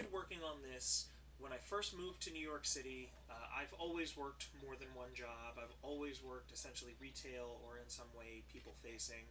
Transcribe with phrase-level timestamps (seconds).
[0.00, 3.12] Started working on this when I first moved to New York City.
[3.28, 5.58] Uh, I've always worked more than one job.
[5.58, 9.28] I've always worked essentially retail or in some way people facing.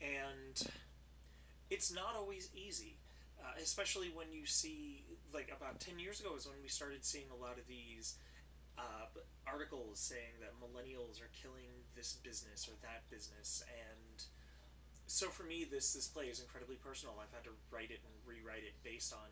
[0.00, 0.56] And
[1.68, 2.96] it's not always easy,
[3.38, 7.28] uh, especially when you see, like, about 10 years ago is when we started seeing
[7.28, 8.16] a lot of these
[8.78, 9.12] uh,
[9.46, 13.62] articles saying that millennials are killing this business or that business.
[13.68, 14.24] And
[15.06, 17.16] so for me, this, this play is incredibly personal.
[17.20, 19.28] I've had to write it and rewrite it based on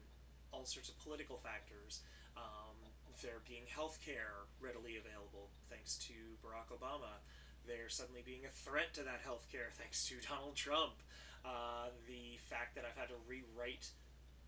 [0.56, 2.00] all sorts of political factors.
[2.36, 2.76] Um,
[3.22, 7.20] there being health care readily available thanks to Barack Obama.
[7.66, 10.96] There suddenly being a threat to that health care thanks to Donald Trump.
[11.44, 13.90] Uh, the fact that I've had to rewrite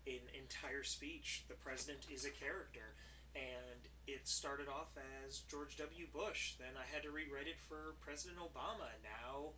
[0.07, 1.45] an entire speech.
[1.47, 2.97] The president is a character.
[3.35, 6.07] And it started off as George W.
[6.11, 6.55] Bush.
[6.57, 8.89] Then I had to rewrite it for President Obama.
[9.05, 9.53] Now,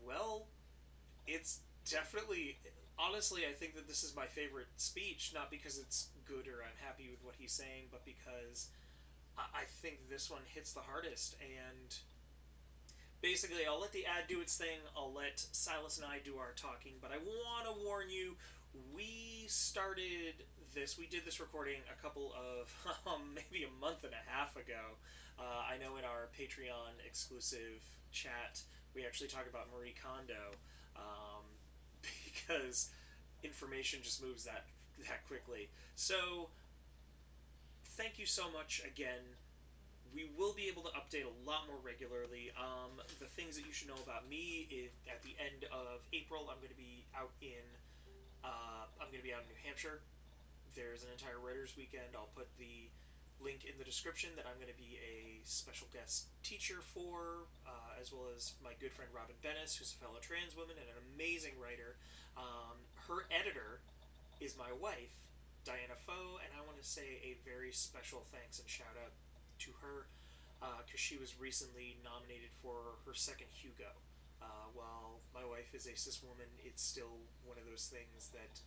[0.00, 0.48] well,
[1.26, 2.58] it's definitely
[2.98, 6.76] honestly i think that this is my favorite speech not because it's good or i'm
[6.84, 8.68] happy with what he's saying but because
[9.38, 11.36] i, I think this one hits the hardest.
[11.40, 11.94] And
[13.22, 14.80] basically i'll let the ad do its thing.
[14.96, 16.92] I'll let silas and i do our talking.
[17.00, 18.34] But i want to warn you
[18.94, 20.44] we started
[20.74, 22.72] this we did this recording a couple of
[23.06, 24.96] um, maybe a month and a half ago.
[25.38, 28.62] Uh, i know in our patreon exclusive chat
[28.94, 30.56] we actually talk about marie kondo.
[30.96, 31.35] Um,
[32.36, 32.90] because
[33.42, 34.64] information just moves that
[35.08, 35.68] that quickly.
[35.94, 36.48] So
[37.96, 39.36] thank you so much again.
[40.14, 42.48] We will be able to update a lot more regularly.
[42.56, 46.48] Um, the things that you should know about me is at the end of April,
[46.48, 47.64] I'm going to be out in
[48.44, 50.00] uh, I'm going to be out in New Hampshire.
[50.78, 52.14] There's an entire writers' weekend.
[52.14, 52.88] I'll put the
[53.40, 58.00] link in the description that I'm going to be a special guest teacher for, uh,
[58.00, 60.98] as well as my good friend Robin Bennis, who's a fellow trans woman and an
[61.16, 61.96] amazing writer.
[62.36, 62.76] Um,
[63.08, 63.80] her editor
[64.40, 65.16] is my wife,
[65.64, 69.12] Diana Pho, and I want to say a very special thanks and shout out
[69.64, 70.06] to her
[70.60, 73.92] because uh, she was recently nominated for her second Hugo.
[74.40, 78.60] Uh, while my wife is a cis woman, it's still one of those things that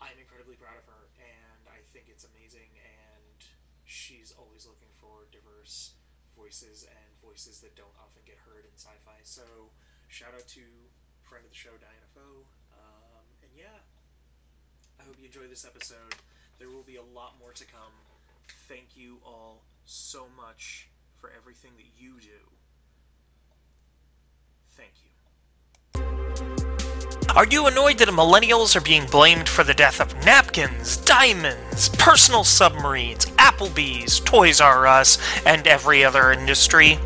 [0.00, 2.68] I'm incredibly proud of her, and I think it's amazing.
[2.76, 3.38] And
[3.88, 5.96] she's always looking for diverse
[6.36, 9.16] voices and voices that don't often get heard in sci-fi.
[9.24, 9.72] So,
[10.08, 10.64] shout out to
[11.34, 12.46] friend of the show, Diana Pho.
[12.78, 13.82] Um, and yeah,
[15.00, 16.14] I hope you enjoy this episode.
[16.60, 17.90] There will be a lot more to come.
[18.68, 20.86] Thank you all so much
[21.16, 22.38] for everything that you do.
[24.76, 25.13] Thank you.
[27.30, 32.44] Are you annoyed that millennials are being blamed for the death of napkins, diamonds, personal
[32.44, 36.98] submarines, Applebee's, Toys R Us, and every other industry?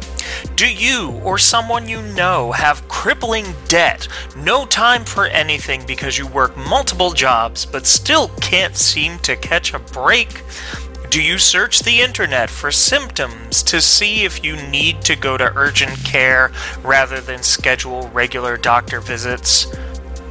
[0.55, 6.27] Do you or someone you know have crippling debt, no time for anything because you
[6.27, 10.43] work multiple jobs but still can't seem to catch a break?
[11.09, 15.53] Do you search the internet for symptoms to see if you need to go to
[15.57, 16.53] urgent care
[16.83, 19.75] rather than schedule regular doctor visits?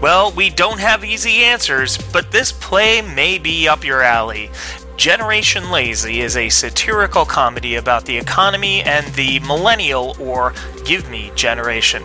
[0.02, 4.52] Well, we don't have easy answers, but this play may be up your alley.
[4.96, 10.54] Generation Lazy is a satirical comedy about the economy and the millennial or
[10.86, 12.04] give me generation.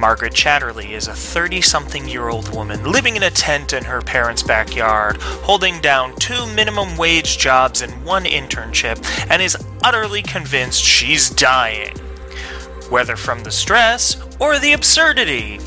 [0.00, 4.00] Margaret Chatterley is a 30 something year old woman living in a tent in her
[4.00, 8.98] parents' backyard, holding down two minimum wage jobs and one internship,
[9.30, 11.96] and is utterly convinced she's dying.
[12.90, 15.60] Whether from the stress or the absurdity.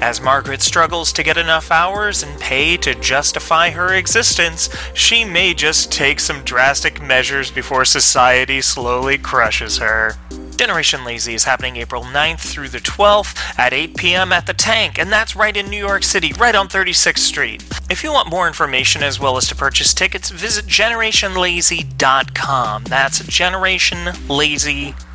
[0.00, 5.52] As Margaret struggles to get enough hours and pay to justify her existence, she may
[5.52, 10.14] just take some drastic measures before society slowly crushes her.
[10.56, 14.32] Generation Lazy is happening April 9th through the 12th at 8 p.m.
[14.32, 17.62] at the Tank, and that's right in New York City, right on 36th Street.
[17.90, 22.84] If you want more information as well as to purchase tickets, visit generationlazy.com.
[22.84, 25.09] That's generationlazy.com.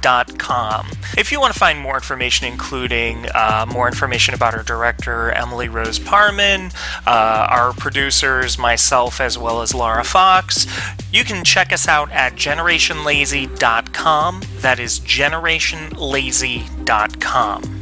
[1.17, 5.67] If you want to find more information, including uh, more information about our director, Emily
[5.67, 6.71] Rose Parman,
[7.07, 10.67] uh, our producers, myself, as well as Laura Fox,
[11.11, 14.41] you can check us out at generationlazy.com.
[14.57, 17.81] That is generationlazy.com.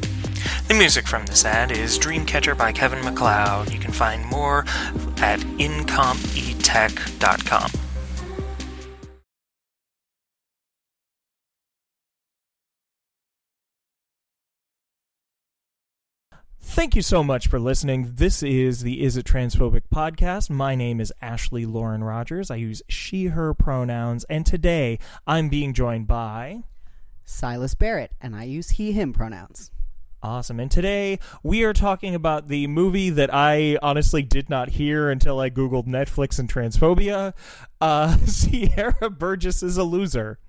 [0.67, 3.73] The music from this ad is Dreamcatcher by Kevin MacLeod.
[3.73, 4.59] You can find more
[5.17, 7.82] at incompetech.com.
[16.73, 18.13] Thank you so much for listening.
[18.15, 20.49] This is the Is It Transphobic podcast.
[20.49, 22.49] My name is Ashley Lauren Rogers.
[22.49, 24.97] I use she, her pronouns, and today
[25.27, 26.63] I'm being joined by.
[27.23, 29.69] Silas Barrett, and I use he, him pronouns.
[30.23, 30.59] Awesome.
[30.59, 35.39] And today we are talking about the movie that I honestly did not hear until
[35.39, 37.33] I Googled Netflix and transphobia.
[37.81, 40.39] Uh, Sierra Burgess is a loser.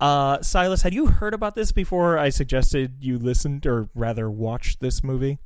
[0.00, 4.80] Uh, Silas, had you heard about this before I suggested you listened or rather watched
[4.80, 5.40] this movie?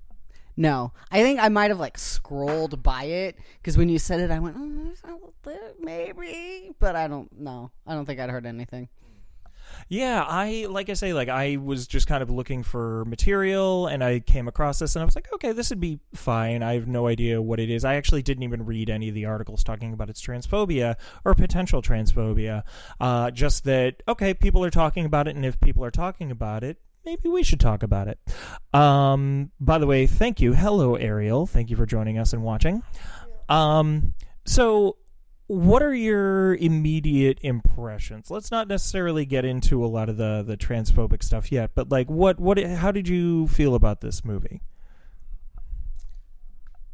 [0.56, 4.30] No, I think I might have like scrolled by it because when you said it,
[4.30, 5.32] I went, oh,
[5.80, 7.70] maybe, but I don't know.
[7.86, 8.88] I don't think I'd heard anything.
[9.88, 14.02] Yeah, I like I say, like I was just kind of looking for material, and
[14.02, 16.62] I came across this, and I was like, okay, this would be fine.
[16.62, 17.84] I have no idea what it is.
[17.84, 21.82] I actually didn't even read any of the articles talking about its transphobia or potential
[21.82, 22.62] transphobia.
[23.00, 26.64] Uh, just that, okay, people are talking about it, and if people are talking about
[26.64, 28.18] it, maybe we should talk about it.
[28.72, 30.54] Um, by the way, thank you.
[30.54, 31.46] Hello, Ariel.
[31.46, 32.82] Thank you for joining us and watching.
[33.48, 34.14] Um,
[34.44, 34.96] so
[35.46, 38.30] what are your immediate impressions?
[38.30, 42.08] Let's not necessarily get into a lot of the the transphobic stuff yet, but like
[42.08, 44.62] what what how did you feel about this movie?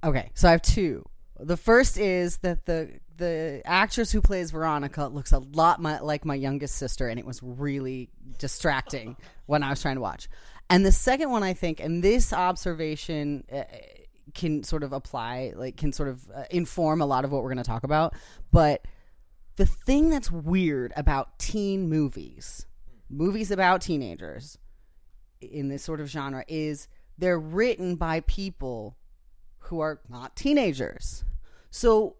[0.02, 1.04] Okay, so I have two.
[1.38, 6.24] The first is that the the actress who plays Veronica looks a lot my, like
[6.24, 9.16] my youngest sister, and it was really distracting
[9.46, 10.28] when I was trying to watch.
[10.70, 13.64] And the second one, I think, and this observation uh,
[14.34, 17.48] can sort of apply, like, can sort of uh, inform a lot of what we're
[17.48, 18.14] going to talk about.
[18.52, 18.84] But
[19.56, 22.66] the thing that's weird about teen movies,
[23.10, 24.58] movies about teenagers
[25.40, 28.96] in this sort of genre, is they're written by people
[29.58, 31.24] who are not teenagers.
[31.70, 32.16] So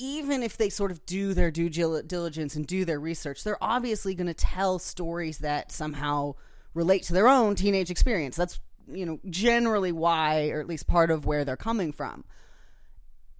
[0.00, 4.14] even if they sort of do their due diligence and do their research, they're obviously
[4.14, 6.34] going to tell stories that somehow
[6.72, 8.34] relate to their own teenage experience.
[8.34, 8.58] That's,
[8.90, 12.24] you know, generally why, or at least part of where they're coming from.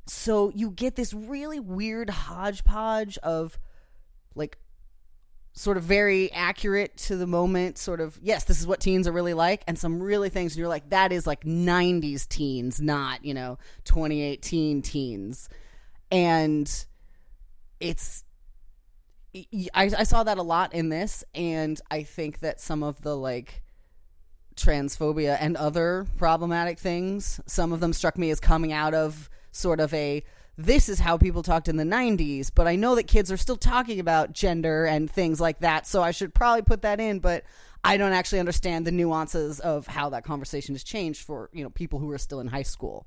[0.06, 3.58] So you get this really weird hodgepodge of
[4.34, 4.58] like
[5.54, 9.12] sort of very accurate to the moment sort of yes this is what teens are
[9.12, 13.24] really like and some really things and you're like that is like 90s teens not
[13.24, 15.48] you know 2018 teens
[16.10, 16.86] and
[17.78, 18.24] it's
[19.74, 23.16] I, I saw that a lot in this and i think that some of the
[23.16, 23.62] like
[24.56, 29.80] transphobia and other problematic things some of them struck me as coming out of sort
[29.80, 30.22] of a
[30.58, 33.56] this is how people talked in the 90s but i know that kids are still
[33.56, 37.44] talking about gender and things like that so i should probably put that in but
[37.84, 41.70] i don't actually understand the nuances of how that conversation has changed for you know
[41.70, 43.06] people who are still in high school.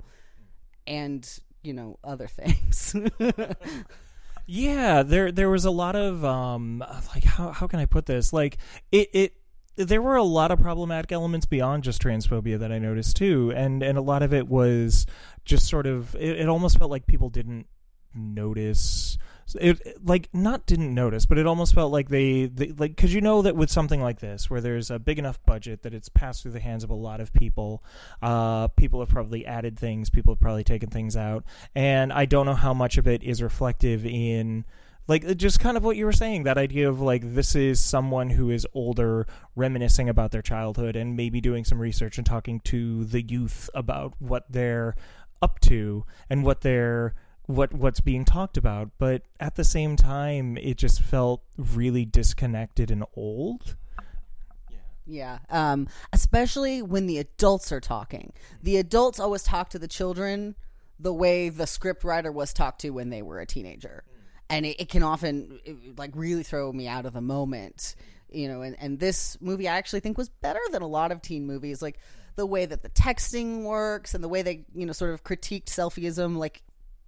[0.86, 1.28] And
[1.64, 2.96] you know other things.
[4.46, 6.84] yeah, there there was a lot of um
[7.14, 8.34] like how how can I put this?
[8.34, 8.58] Like
[8.92, 9.34] it it
[9.76, 13.82] there were a lot of problematic elements beyond just transphobia that I noticed too, and
[13.82, 15.06] and a lot of it was
[15.46, 17.68] just sort of it, it almost felt like people didn't
[18.14, 19.18] notice
[19.60, 23.22] it like not didn't notice, but it almost felt like they, they like because you
[23.22, 26.44] know that with something like this, where there's a big enough budget that it's passed
[26.44, 27.84] through the hands of a lot of people,
[28.22, 31.44] uh, people have probably added things, people have probably taken things out,
[31.76, 34.66] and I don't know how much of it is reflective in
[35.08, 38.30] like just kind of what you were saying that idea of like this is someone
[38.30, 43.04] who is older reminiscing about their childhood and maybe doing some research and talking to
[43.06, 44.96] the youth about what they're
[45.42, 47.14] up to and what they're
[47.46, 52.90] what what's being talked about, but at the same time, it just felt really disconnected
[52.90, 53.76] and old.
[55.06, 58.32] Yeah, um, especially when the adults are talking.
[58.62, 60.56] The adults always talk to the children
[61.00, 64.04] the way the script writer was talked to when they were a teenager,
[64.50, 67.96] and it, it can often it, like really throw me out of the moment.
[68.32, 71.22] You know, and, and this movie I actually think was better than a lot of
[71.22, 71.82] teen movies.
[71.82, 72.00] Like
[72.36, 75.66] the way that the texting works and the way they you know sort of critiqued
[75.66, 76.64] selfieism like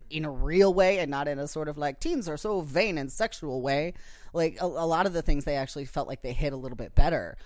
[0.10, 2.98] in a real way and not in a sort of like teens are so vain
[2.98, 3.94] and sexual way.
[4.34, 6.76] Like a, a, lot of the things they actually felt like they hit a little
[6.76, 7.38] bit better.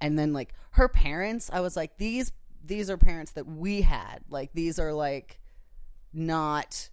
[0.00, 2.32] And then like her parents, I was like these
[2.64, 4.20] these are parents that we had.
[4.28, 5.40] Like these are like
[6.12, 6.90] not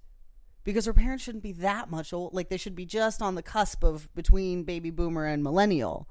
[0.63, 2.34] because her parents shouldn't be that much old.
[2.34, 6.08] Like they should be just on the cusp of between baby boomer and millennial.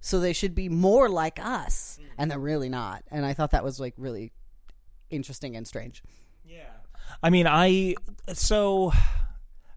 [0.00, 3.02] so they should be more like us, and they're really not.
[3.10, 4.32] And I thought that was like really
[5.10, 6.02] interesting and strange.
[7.22, 7.94] I mean, I
[8.32, 8.92] so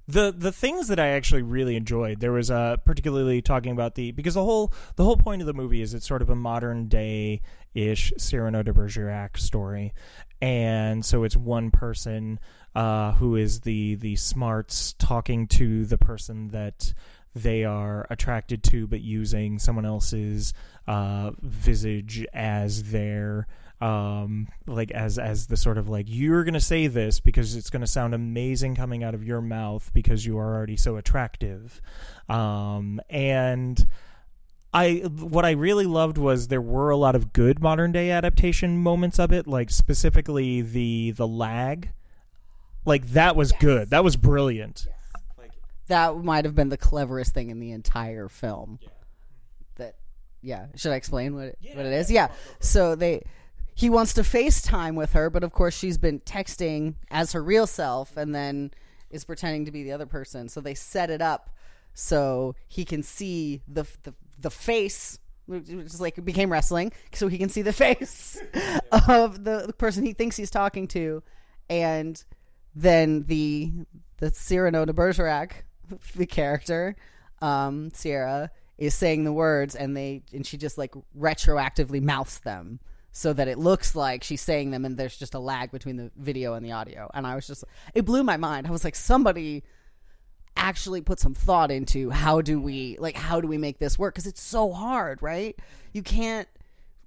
[0.08, 2.20] the the things that I actually really enjoyed.
[2.20, 5.54] There was uh, particularly talking about the because the whole the whole point of the
[5.54, 7.42] movie is it's sort of a modern day
[7.76, 9.94] ish Cyrano de Bergerac story,
[10.42, 12.40] and so it's one person
[12.74, 16.94] uh, who is the the smarts talking to the person that
[17.36, 20.54] they are attracted to, but using someone else's
[20.88, 23.46] uh, visage as their
[23.82, 27.70] um like as as the sort of like you're going to say this because it's
[27.70, 31.82] going to sound amazing coming out of your mouth because you are already so attractive.
[32.28, 33.88] Um and
[34.74, 38.78] I what I really loved was there were a lot of good modern day adaptation
[38.78, 41.92] moments of it like specifically the the lag.
[42.86, 43.90] Like that was good.
[43.90, 44.88] That was brilliant.
[45.38, 45.52] Like
[45.88, 48.80] That might have been the cleverest thing in the entire film.
[49.76, 49.96] That
[50.42, 50.68] yeah.
[50.76, 52.12] Should I explain what it, what it is?
[52.12, 52.28] Yeah.
[52.60, 53.24] So they
[53.80, 57.66] he wants to FaceTime with her, but of course she's been texting as her real
[57.66, 58.72] self and then
[59.10, 60.50] is pretending to be the other person.
[60.50, 61.50] So they set it up
[61.94, 65.20] so he can see the the, the face.
[65.46, 68.38] Which is like it became wrestling so he can see the face
[68.92, 71.24] of the, the person he thinks he's talking to.
[71.70, 72.22] And
[72.76, 73.72] then the
[74.18, 75.64] the Cyrano de Bergerac
[76.18, 76.98] the character
[77.42, 82.82] um Sierra is saying the words and they and she just like retroactively mouths them
[83.12, 86.12] so that it looks like she's saying them and there's just a lag between the
[86.16, 87.10] video and the audio.
[87.14, 87.64] And I was just
[87.94, 88.68] it blew my mind.
[88.68, 89.64] I was like somebody
[90.56, 94.14] actually put some thought into how do we like how do we make this work?
[94.14, 95.58] Because it's so hard right?
[95.94, 96.48] You can't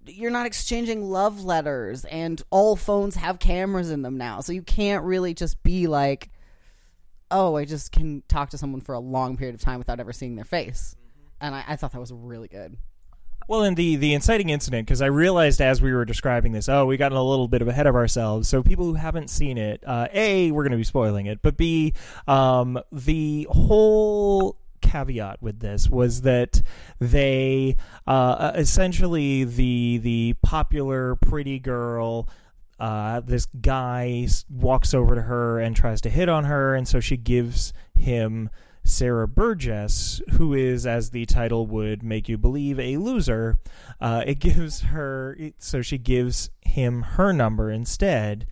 [0.05, 4.41] you're not exchanging love letters and all phones have cameras in them now.
[4.41, 6.31] So you can't really just be like
[7.31, 10.13] oh i just can talk to someone for a long period of time without ever
[10.13, 10.97] seeing their face.
[11.41, 12.77] And i, I thought that was really good
[13.49, 16.87] Well, and the the inciting incident because I realized as we were describing this, oh,
[16.87, 18.49] we got a little bit of ahead of ourselves.
[18.49, 21.57] So people who haven't seen it, uh, a, we're going to be spoiling it, but
[21.57, 21.95] b,
[22.27, 26.61] um, the whole caveat with this was that
[26.99, 32.29] they uh, essentially the the popular pretty girl
[32.83, 36.99] uh, this guy walks over to her and tries to hit on her, and so
[36.99, 38.51] she gives him
[38.85, 43.59] Sierra Burgess, who is, as the title would make you believe, a loser.
[44.01, 48.47] Uh, it gives her, so she gives him her number instead.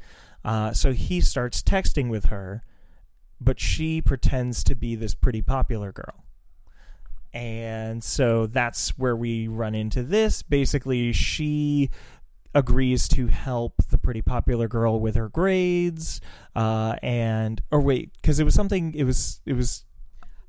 [0.44, 2.62] Uh, so he starts texting with her,
[3.40, 6.24] but she pretends to be this pretty popular girl.
[7.32, 10.42] And so that's where we run into this.
[10.42, 11.90] Basically, she
[12.54, 16.20] agrees to help the pretty popular girl with her grades
[16.56, 19.84] uh and or wait because it was something it was it was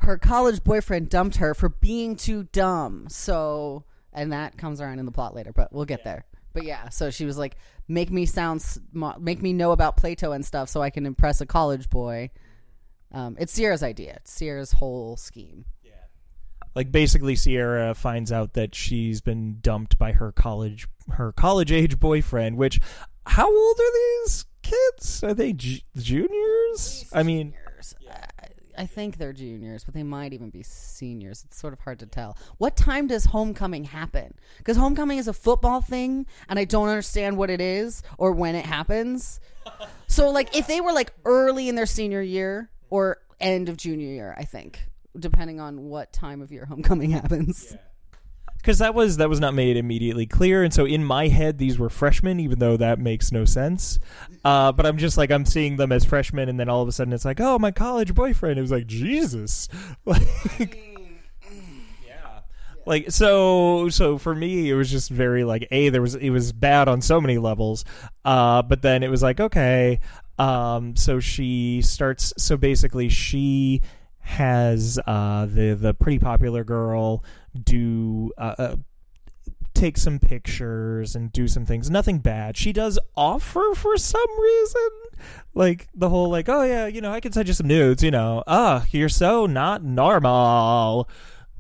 [0.01, 3.08] her college boyfriend dumped her for being too dumb.
[3.10, 6.25] So and that comes around in the plot later but we'll get there.
[6.53, 7.55] But yeah so she was like
[7.88, 8.63] make me sound
[9.20, 12.29] make me know about plato and stuff so i can impress a college boy.
[13.13, 14.13] Um, it's sierra's idea.
[14.17, 15.65] It's sierra's whole scheme.
[15.84, 15.91] Yeah.
[16.75, 22.00] like basically Sierra finds out that she's been dumped by her college her college age
[22.00, 22.79] boyfriend which
[23.25, 25.24] how old are these kids?
[25.24, 27.05] Are they ju- juniors?
[27.13, 27.96] I mean Juniors.
[28.78, 31.44] I, think they're juniors, but they might even be seniors.
[31.46, 32.38] It's sort of hard to tell.
[32.58, 34.34] What time does homecoming happen?
[34.58, 38.56] Because homecoming is a football thing, and I don't understand what it is or when
[38.56, 39.40] it happens.
[40.08, 44.10] So, like, if they were like early in their senior year or end of junior
[44.10, 47.78] year, I think, depending on what time of year homecoming happens.
[48.62, 51.80] Because that was that was not made immediately clear and so in my head these
[51.80, 54.00] were freshmen even though that makes no sense.
[54.46, 56.91] Uh, but i'm just like i'm seeing them as freshmen and then all of a
[56.91, 58.58] sudden it's like oh my college boyfriend.
[58.58, 59.68] It was like jesus.
[60.06, 60.77] Like
[62.06, 62.39] yeah.
[62.86, 66.51] like so so for me it was just very like a there was it was
[66.51, 67.86] bad on so many levels
[68.25, 70.00] uh but then it was like okay
[70.39, 73.82] um so she starts so basically she
[74.20, 77.24] has uh the the pretty popular girl
[77.62, 78.75] do uh, uh
[79.74, 81.89] take some pictures and do some things.
[81.89, 82.58] Nothing bad.
[82.58, 84.89] She does offer for some reason
[85.53, 88.12] like the whole like oh yeah you know i can send you some nudes you
[88.12, 88.43] know.
[88.48, 91.10] Ah you're so not normal.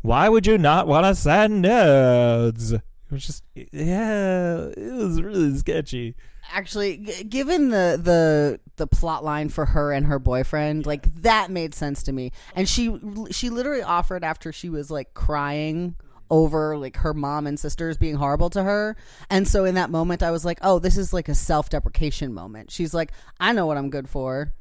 [0.01, 2.73] Why would you not want to send nudes?
[2.73, 6.15] It was just yeah it was really sketchy.
[6.53, 11.51] Actually, g- given the the the plot line for her and her boyfriend, like that
[11.51, 12.31] made sense to me.
[12.55, 12.91] And she
[13.29, 15.95] she literally offered after she was like crying
[16.29, 18.95] over like her mom and sisters being horrible to her.
[19.29, 22.71] And so in that moment I was like, "Oh, this is like a self-deprecation moment."
[22.71, 24.53] She's like, "I know what I'm good for.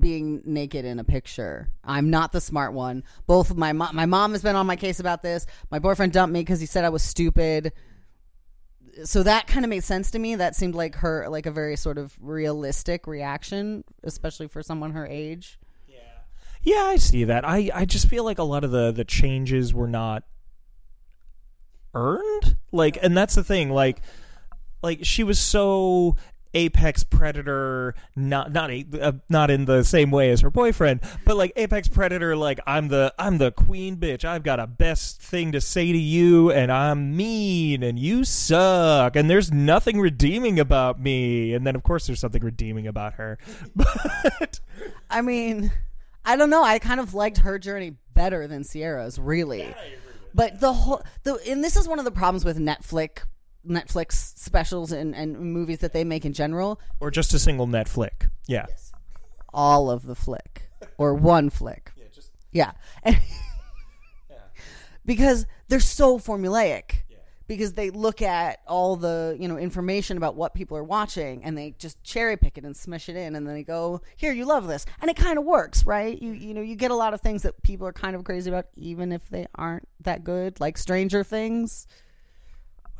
[0.00, 1.70] being naked in a picture.
[1.84, 3.04] I'm not the smart one.
[3.28, 5.46] Both of my mo- my mom has been on my case about this.
[5.70, 7.72] My boyfriend dumped me because he said I was stupid.
[9.04, 10.36] So that kind of made sense to me.
[10.36, 15.06] That seemed like her like a very sort of realistic reaction, especially for someone her
[15.06, 15.58] age.
[15.86, 15.98] Yeah,
[16.62, 17.46] yeah, I see that.
[17.46, 20.24] I, I just feel like a lot of the, the changes were not
[21.94, 22.56] earned.
[22.72, 23.70] Like, and that's the thing.
[23.70, 24.00] Like,
[24.82, 26.16] like she was so
[26.56, 31.36] apex predator, not not a, uh, not in the same way as her boyfriend, but
[31.36, 32.34] like apex predator.
[32.34, 34.24] Like I'm the I'm the queen bitch.
[34.24, 39.14] I've got a best thing to say to you, and I'm mean, and you suck,
[39.14, 41.54] and there's nothing redeeming about me.
[41.54, 43.38] And then of course there's something redeeming about her,
[43.76, 44.60] but.
[45.08, 45.72] I mean,
[46.24, 46.62] I don't know.
[46.62, 49.74] I kind of liked her journey better than Sierra's, really.
[50.34, 53.20] But the whole the and this is one of the problems with Netflix
[53.66, 56.80] Netflix specials and, and movies that they make in general.
[57.00, 58.26] or just a single net flick.
[58.46, 58.66] Yeah.
[59.52, 61.92] All of the flick or one flick.
[62.00, 62.30] Yeah, just
[63.02, 63.18] And-
[65.04, 67.02] because they're so formulaic.
[67.08, 67.18] Yeah.
[67.46, 71.56] Because they look at all the you know information about what people are watching and
[71.56, 74.44] they just cherry pick it and smush it in and then they go here you
[74.44, 77.14] love this and it kind of works right you you know you get a lot
[77.14, 80.58] of things that people are kind of crazy about even if they aren't that good
[80.60, 81.86] like Stranger Things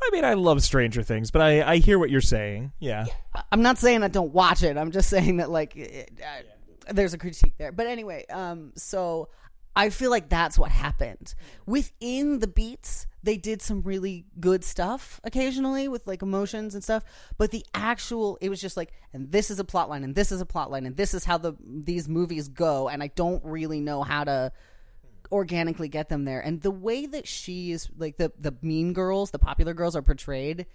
[0.01, 2.71] I mean, I love Stranger Things, but I, I hear what you're saying.
[2.79, 3.05] Yeah.
[3.51, 4.77] I'm not saying I don't watch it.
[4.77, 7.71] I'm just saying that like it, uh, there's a critique there.
[7.71, 9.29] But anyway, um, so
[9.75, 11.35] I feel like that's what happened
[11.65, 13.05] within the beats.
[13.21, 17.03] They did some really good stuff occasionally with like emotions and stuff,
[17.37, 20.31] but the actual it was just like, and this is a plot line, and this
[20.31, 23.43] is a plot line, and this is how the these movies go, and I don't
[23.43, 24.51] really know how to
[25.31, 26.39] organically get them there.
[26.39, 30.01] And the way that she is like the the mean girls, the popular girls are
[30.01, 30.65] portrayed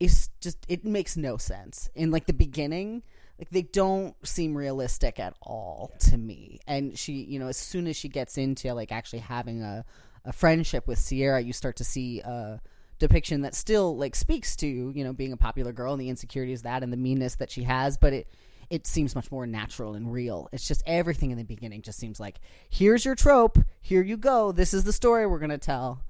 [0.00, 1.88] is just it makes no sense.
[1.94, 3.02] In like the beginning,
[3.38, 6.60] like they don't seem realistic at all to me.
[6.66, 9.84] And she, you know, as soon as she gets into like actually having a
[10.24, 12.60] a friendship with Sierra, you start to see a
[12.98, 16.62] depiction that still like speaks to, you know, being a popular girl and the insecurities
[16.62, 18.28] that and the meanness that she has, but it
[18.70, 20.48] it seems much more natural and real.
[20.52, 24.52] It's just everything in the beginning just seems like here's your trope, here you go,
[24.52, 26.02] this is the story we're gonna tell.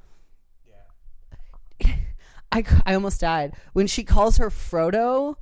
[1.81, 1.95] Yeah.
[2.53, 5.37] I, I almost died when she calls her Frodo.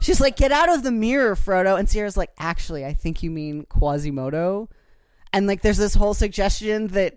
[0.00, 3.30] She's like, "Get out of the mirror, Frodo," and Sierra's like, "Actually, I think you
[3.30, 4.68] mean Quasimodo."
[5.32, 7.16] And like, there's this whole suggestion that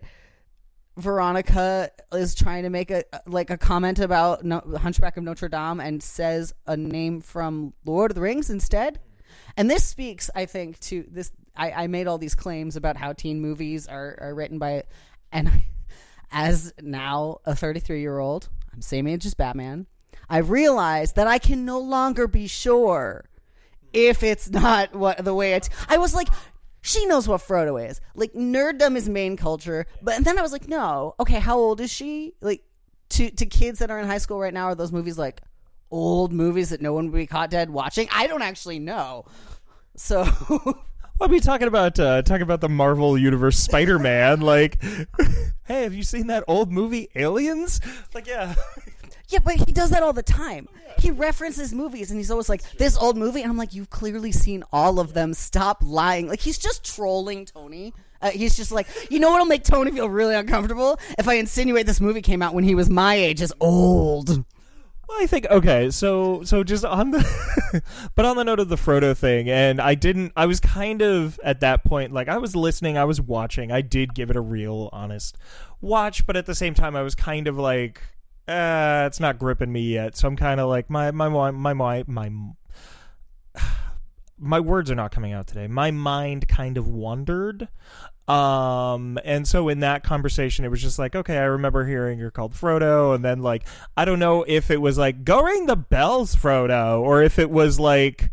[0.96, 5.80] Veronica is trying to make a like a comment about no, Hunchback of Notre Dame
[5.80, 9.00] and says a name from Lord of the Rings instead.
[9.56, 11.32] And this speaks, I think, to this.
[11.56, 14.84] I, I made all these claims about how teen movies are, are written by,
[15.32, 15.50] and
[16.30, 19.86] as now a 33 year old, I'm same age as Batman.
[20.28, 23.28] I've realized that I can no longer be sure
[23.92, 25.68] if it's not what the way it's.
[25.88, 26.28] I was like,
[26.82, 28.00] she knows what Frodo is.
[28.14, 31.90] Like nerddom is main culture, but then I was like, no, okay, how old is
[31.90, 32.34] she?
[32.40, 32.62] Like
[33.10, 35.42] to to kids that are in high school right now, are those movies like
[35.90, 38.08] old movies that no one would be caught dead watching?
[38.12, 39.24] I don't actually know.
[39.96, 40.26] So
[41.20, 44.40] I'll be talking about uh, talking about the Marvel Universe Spider Man.
[44.40, 44.82] like,
[45.66, 47.80] hey, have you seen that old movie Aliens?
[48.14, 48.54] Like, yeah.
[49.28, 50.68] Yeah, but he does that all the time.
[50.98, 53.42] He references movies and he's always like, this old movie.
[53.42, 55.34] And I'm like, you've clearly seen all of them.
[55.34, 56.26] Stop lying.
[56.26, 57.94] Like, he's just trolling Tony.
[58.22, 60.98] Uh, he's just like, you know what'll make Tony feel really uncomfortable?
[61.16, 64.44] If I insinuate this movie came out when he was my age, as old.
[65.10, 67.82] Well, I think okay, so so just on the
[68.14, 70.32] but on the note of the Frodo thing, and I didn't.
[70.36, 73.72] I was kind of at that point, like I was listening, I was watching.
[73.72, 75.36] I did give it a real, honest
[75.80, 78.00] watch, but at the same time, I was kind of like,
[78.46, 80.16] uh, it's not gripping me yet.
[80.16, 82.30] So I'm kind of like my my my my my my.
[84.42, 85.66] My words are not coming out today.
[85.66, 87.68] My mind kind of wandered.
[88.30, 92.30] Um, and so in that conversation, it was just like, okay, I remember hearing you're
[92.30, 93.66] called Frodo, and then like,
[93.96, 97.50] I don't know if it was like, go ring the bells, Frodo, or if it
[97.50, 98.30] was like,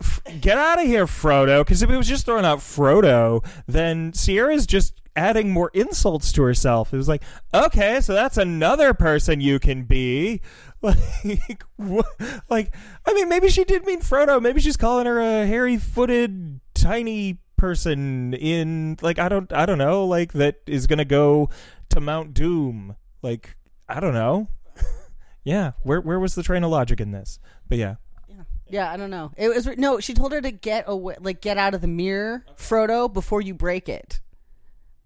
[0.00, 1.60] "F- get out of here, Frodo.
[1.60, 6.42] Because if it was just throwing out Frodo, then Sierra's just adding more insults to
[6.42, 6.92] herself.
[6.92, 7.22] It was like,
[7.54, 10.40] okay, so that's another person you can be.
[10.82, 12.06] Like, what?
[12.48, 14.40] like, I mean, maybe she did mean Frodo.
[14.40, 20.06] Maybe she's calling her a hairy-footed, tiny person in like I don't I don't know
[20.06, 21.50] like that is gonna go
[21.90, 24.48] to Mount Doom like I don't know
[25.44, 27.96] yeah where where was the train of logic in this but yeah
[28.28, 29.32] Yeah, yeah I don't know.
[29.36, 30.00] It was no.
[30.00, 33.52] She told her to get away, like get out of the mirror, Frodo, before you
[33.52, 34.20] break it.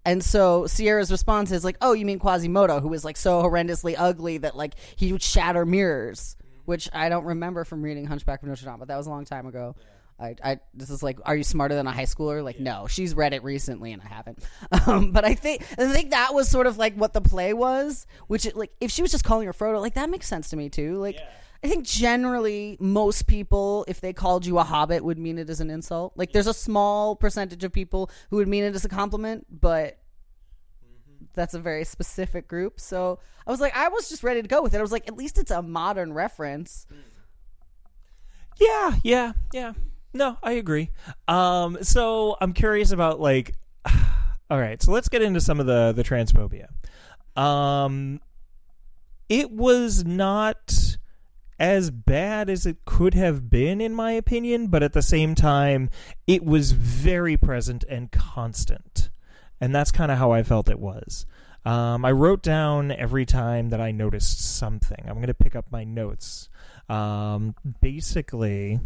[0.05, 3.95] And so Sierra's response is like, "Oh, you mean Quasimodo, who was like so horrendously
[3.97, 6.59] ugly that like he would shatter mirrors." Mm-hmm.
[6.65, 9.25] Which I don't remember from reading Hunchback of Notre Dame, but that was a long
[9.25, 9.75] time ago.
[10.17, 12.43] I, I this is like, are you smarter than a high schooler?
[12.43, 14.39] Like, no, she's read it recently and I haven't.
[14.87, 18.05] Um, but I think I think that was sort of like what the play was,
[18.27, 20.55] which it, like if she was just calling her Frodo, like that makes sense to
[20.57, 20.97] me too.
[20.97, 21.17] Like,
[21.63, 25.59] I think generally most people, if they called you a hobbit, would mean it as
[25.59, 26.13] an insult.
[26.15, 29.97] Like, there's a small percentage of people who would mean it as a compliment, but
[31.33, 32.79] that's a very specific group.
[32.79, 34.77] So I was like, I was just ready to go with it.
[34.77, 36.85] I was like, at least it's a modern reference.
[38.59, 39.73] Yeah, yeah, yeah.
[40.15, 40.91] No, I agree.
[41.27, 43.53] Um, so I'm curious about like,
[44.49, 44.81] all right.
[44.81, 46.67] So let's get into some of the the transphobia.
[47.39, 48.21] Um,
[49.27, 50.97] it was not
[51.59, 55.89] as bad as it could have been, in my opinion, but at the same time,
[56.27, 59.09] it was very present and constant,
[59.59, 61.25] and that's kind of how I felt it was.
[61.65, 65.03] Um, I wrote down every time that I noticed something.
[65.07, 66.47] I'm going to pick up my notes.
[66.87, 68.79] Um, basically,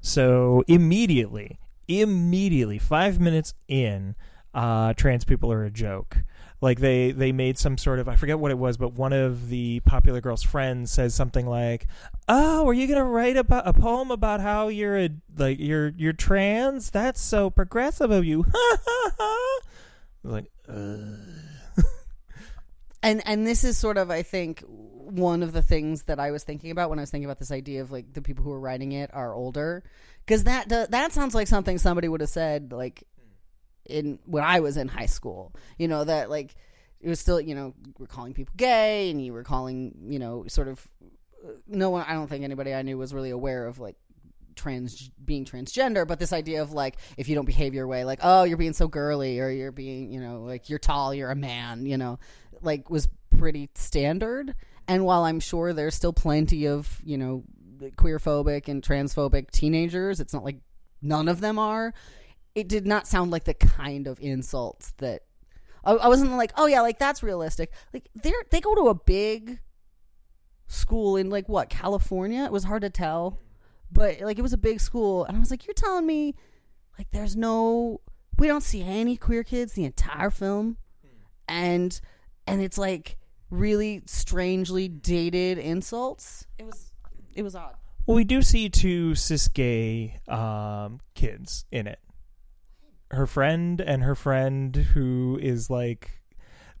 [0.00, 4.14] so immediately, immediately, five minutes in,
[4.54, 6.18] uh, trans people are a joke.
[6.60, 9.48] Like they they made some sort of I forget what it was, but one of
[9.48, 11.86] the popular girl's friends says something like,
[12.28, 16.12] "Oh, are you gonna write about a poem about how you're a like you're you're
[16.12, 16.90] trans?
[16.90, 18.44] That's so progressive of you."
[20.24, 20.96] like, uh.
[23.02, 24.62] and and this is sort of i think
[25.08, 27.50] one of the things that i was thinking about when i was thinking about this
[27.50, 29.82] idea of like the people who are writing it are older
[30.24, 33.04] because that do, that sounds like something somebody would have said like
[33.86, 35.54] in when i was in high school.
[35.78, 36.54] You know that like
[37.00, 40.44] it was still you know we're calling people gay and you were calling you know
[40.48, 40.86] sort of
[41.66, 43.96] no one i don't think anybody i knew was really aware of like
[44.56, 48.18] trans being transgender but this idea of like if you don't behave your way like
[48.22, 51.36] oh you're being so girly or you're being you know like you're tall you're a
[51.36, 52.18] man you know
[52.60, 54.54] like was pretty standard
[54.88, 57.44] and while i'm sure there's still plenty of you know
[57.96, 60.58] queerphobic and transphobic teenagers it's not like
[61.00, 61.94] none of them are
[62.54, 65.22] it did not sound like the kind of insults that
[65.84, 67.72] I, I wasn't like oh yeah like that's realistic.
[67.92, 69.60] Like they're they go to a big
[70.66, 72.44] school in like what California?
[72.44, 73.38] It was hard to tell.
[73.90, 76.34] But like it was a big school and I was like you're telling me
[76.98, 78.00] like there's no
[78.38, 80.76] we don't see any queer kids the entire film?
[81.48, 81.98] And
[82.46, 83.16] and it's like
[83.50, 86.92] really strangely dated insults it was
[87.34, 87.74] it was odd
[88.06, 91.98] Well, we do see two cis gay um, kids in it.
[93.10, 96.10] Her friend and her friend who is like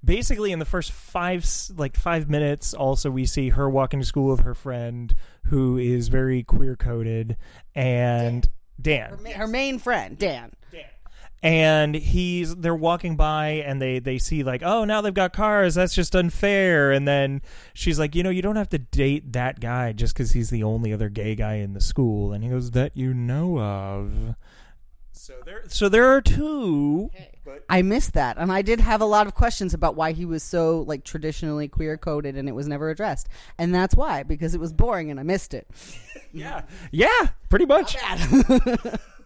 [0.04, 2.74] basically in the first five s- like five minutes.
[2.74, 7.36] Also, we see her walking to school with her friend who is very queer coded
[7.74, 8.48] and
[8.80, 9.10] Dan.
[9.10, 10.84] her, ma- her main friend dan Dan
[11.42, 15.74] and he's they're walking by and they they see like oh now they've got cars.
[15.74, 16.90] That's just unfair.
[16.90, 17.42] And then
[17.74, 20.62] she's like you know you don't have to date that guy just because he's the
[20.62, 22.32] only other gay guy in the school.
[22.32, 24.34] And he goes that you know of.
[25.12, 27.10] So there so there are two.
[27.68, 30.42] I missed that, and I did have a lot of questions about why he was
[30.42, 34.60] so like traditionally queer coded, and it was never addressed, and that's why because it
[34.60, 35.66] was boring and I missed it.
[36.32, 36.62] yeah.
[36.92, 37.96] Yeah pretty much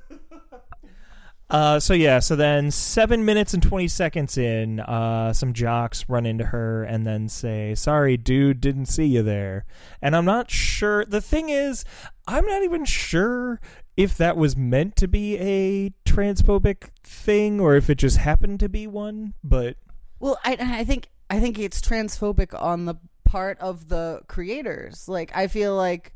[1.53, 6.25] Uh, so yeah, so then seven minutes and twenty seconds in, uh, some jocks run
[6.25, 9.67] into her and then say, "Sorry, dude, didn't see you there."
[10.01, 11.05] And I'm not sure.
[11.05, 11.85] The thing is,
[12.27, 13.61] I'm not even sure
[13.99, 18.69] if that was meant to be a transphobic thing or if it just happened to
[18.71, 19.35] be one.
[19.45, 19.77] But
[20.21, 22.95] Well, I I think I think it's transphobic on the
[23.27, 25.07] part of the creators.
[25.07, 26.15] Like I feel like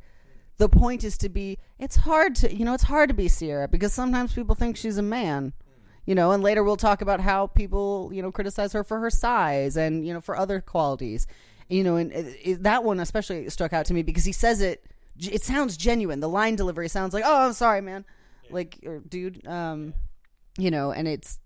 [0.59, 3.69] the point is to be it's hard to you know it's hard to be Sierra
[3.69, 5.53] because sometimes people think she's a man.
[6.07, 9.11] You know, and later we'll talk about how people, you know, criticize her for her
[9.11, 11.27] size and, you know, for other qualities.
[11.69, 14.61] You know, and it, it, that one especially struck out to me because he says
[14.61, 14.87] it
[15.19, 16.21] it sounds genuine.
[16.21, 18.05] The line delivery sounds like, "Oh, I'm sorry, man."
[18.51, 19.95] Like, or, dude, um,
[20.59, 21.41] you know, and it's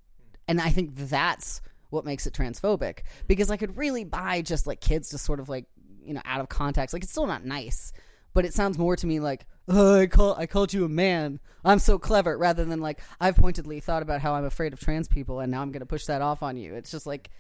[0.49, 3.03] and I think that's what makes it transphobic mm.
[3.27, 5.67] because I could really buy just like kids just sort of like
[6.05, 6.93] you know out of context.
[6.93, 7.93] Like it's still not nice,
[8.33, 11.41] but it sounds more to me like oh, I call I called you a man.
[11.65, 15.09] I'm so clever, rather than like I've pointedly thought about how I'm afraid of trans
[15.09, 16.75] people and now I'm going to push that off on you.
[16.75, 17.31] It's just like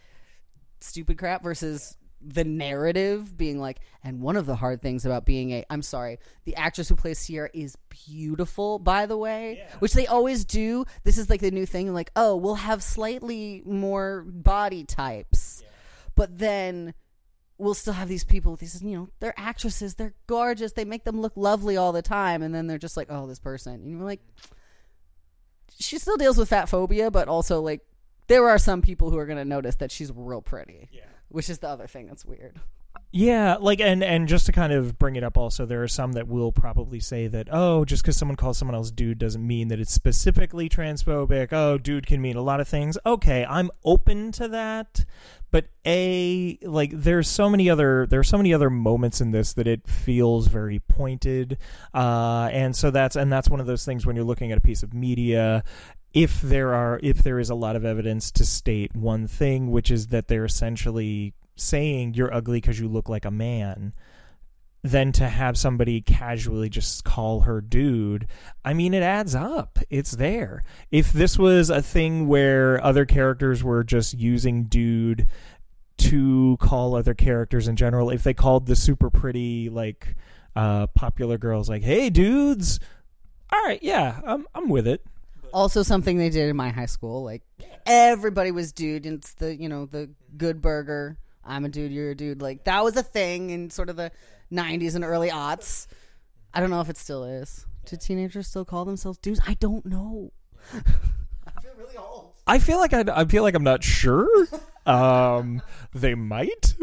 [0.80, 5.52] stupid crap versus the narrative being like and one of the hard things about being
[5.52, 10.06] a I'm sorry the actress who plays Sierra is beautiful by the way which they
[10.06, 14.84] always do this is like the new thing like oh we'll have slightly more body
[14.84, 15.62] types
[16.14, 16.92] but then
[17.60, 21.04] we'll still have these people with these you know they're actresses they're gorgeous they make
[21.04, 23.74] them look lovely all the time and then they're just like oh this person.
[23.74, 24.20] And you're like
[25.78, 27.82] she still deals with fat phobia but also like
[28.26, 31.02] there are some people who are going to notice that she's real pretty yeah.
[31.28, 32.58] which is the other thing that's weird
[33.12, 36.12] Yeah, like and and just to kind of bring it up also there are some
[36.12, 39.66] that will probably say that oh just cuz someone calls someone else dude doesn't mean
[39.68, 41.52] that it's specifically transphobic.
[41.52, 42.96] Oh, dude can mean a lot of things.
[43.04, 45.04] Okay, I'm open to that.
[45.50, 49.66] But a like there's so many other there's so many other moments in this that
[49.66, 51.58] it feels very pointed.
[51.92, 54.60] Uh and so that's and that's one of those things when you're looking at a
[54.60, 55.64] piece of media
[56.12, 59.90] if there are if there is a lot of evidence to state one thing which
[59.90, 63.94] is that they're essentially saying you're ugly because you look like a man
[64.82, 68.26] than to have somebody casually just call her dude.
[68.64, 69.78] I mean, it adds up.
[69.90, 70.62] It's there.
[70.90, 75.26] If this was a thing where other characters were just using dude
[75.98, 80.16] to call other characters in general, if they called the super pretty, like,
[80.56, 82.80] uh, popular girls, like, hey, dudes,
[83.52, 85.04] all right, yeah, I'm, I'm with it.
[85.52, 87.42] Also, something they did in my high school, like
[87.84, 89.04] everybody was dude.
[89.04, 91.18] And it's the you know the good burger.
[91.44, 91.92] I'm a dude.
[91.92, 92.42] You're a dude.
[92.42, 94.12] Like that was a thing in sort of the
[94.52, 95.86] '90s and early aughts.
[96.52, 97.66] I don't know if it still is.
[97.86, 99.40] Do teenagers still call themselves dudes?
[99.46, 100.32] I don't know.
[100.72, 102.32] I feel really old.
[102.46, 104.28] I feel like I, I feel like I'm not sure.
[104.86, 105.60] Um,
[105.94, 106.74] they might.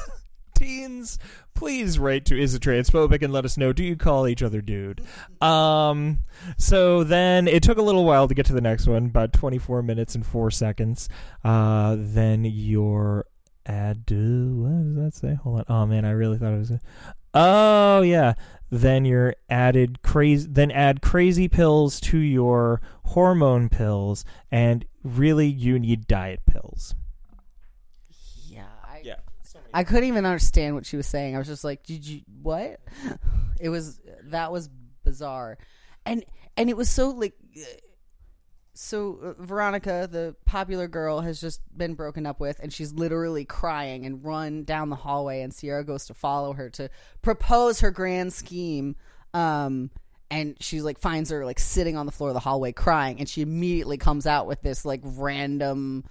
[0.58, 1.18] Teens,
[1.54, 3.72] please write to is it transphobic and let us know.
[3.72, 5.02] Do you call each other dude?
[5.40, 6.18] Um,
[6.56, 9.82] so then it took a little while to get to the next one, about 24
[9.82, 11.08] minutes and four seconds.
[11.44, 13.26] Uh, then your
[13.66, 15.34] ad do what does that say?
[15.34, 15.64] Hold on.
[15.68, 16.72] Oh man, I really thought it was.
[17.34, 18.34] Oh yeah.
[18.70, 20.48] Then you're added crazy.
[20.50, 26.94] Then add crazy pills to your hormone pills, and really you need diet pills.
[28.46, 29.16] Yeah, I, Yeah.
[29.74, 31.34] I couldn't even understand what she was saying.
[31.34, 32.80] I was just like, "Did you what?"
[33.60, 34.68] It was that was
[35.04, 35.56] bizarre,
[36.04, 36.24] and
[36.56, 37.60] and it was so like, uh,
[38.82, 43.44] so uh, Veronica, the popular girl, has just been broken up with, and she's literally
[43.44, 46.90] crying and run down the hallway, and Sierra goes to follow her to
[47.22, 48.96] propose her grand scheme.
[49.32, 49.90] Um,
[50.30, 53.28] and she like finds her like sitting on the floor of the hallway crying, and
[53.28, 56.04] she immediately comes out with this like random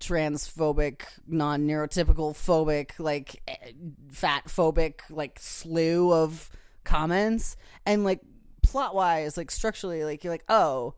[0.00, 3.72] transphobic, non neurotypical phobic, like eh,
[4.10, 6.50] fat phobic, like slew of
[6.84, 7.56] comments.
[7.84, 8.20] And like
[8.64, 10.94] plot wise, like structurally, like you're like, oh,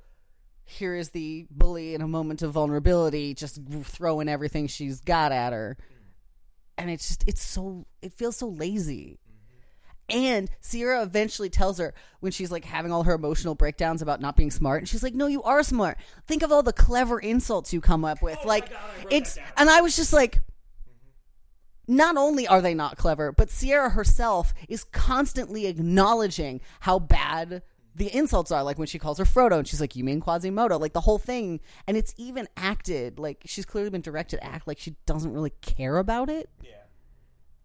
[0.64, 5.52] here is the bully in a moment of vulnerability, just throwing everything she's got at
[5.52, 5.76] her.
[6.79, 9.18] And it's just, it's so, it feels so lazy.
[10.09, 14.37] And Sierra eventually tells her when she's like having all her emotional breakdowns about not
[14.37, 15.98] being smart, and she's like, "No, you are smart.
[16.29, 18.38] Think of all the clever insults you come up with.
[18.44, 18.70] like,
[19.11, 20.38] it's." And I was just like,
[21.88, 27.62] not only are they not clever, but Sierra herself is constantly acknowledging how bad
[27.94, 28.62] the insults are.
[28.62, 31.18] Like when she calls her Frodo, and she's like, "You mean Quasimodo?" Like the whole
[31.18, 35.33] thing, and it's even acted like she's clearly been directed to act like she doesn't
[35.33, 36.51] really care about it.
[36.62, 36.70] Yeah.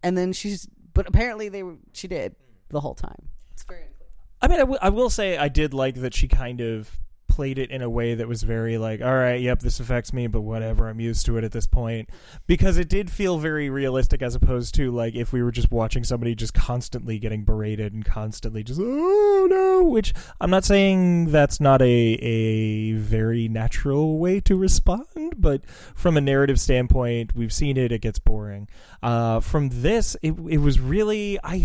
[0.02, 2.34] And then she's, but apparently they were, she did
[2.70, 3.28] the whole time.
[3.52, 4.08] It's very unclear.
[4.40, 6.98] I mean, I, w- I will say I did like that she kind of
[7.32, 10.26] played it in a way that was very like, all right, yep, this affects me,
[10.26, 12.10] but whatever, I'm used to it at this point.
[12.46, 16.04] Because it did feel very realistic as opposed to like if we were just watching
[16.04, 21.58] somebody just constantly getting berated and constantly just, oh no, which I'm not saying that's
[21.58, 25.64] not a, a very natural way to respond, but
[25.94, 28.68] from a narrative standpoint, we've seen it, it gets boring.
[29.02, 31.56] Uh, from this, it, it was really, I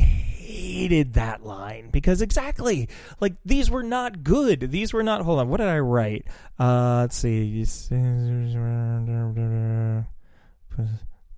[0.48, 2.88] hated that line because exactly
[3.20, 4.72] like these were not good.
[4.72, 5.22] These were not.
[5.22, 6.26] Hold on, what did I write?
[6.60, 7.66] Uh, let's see.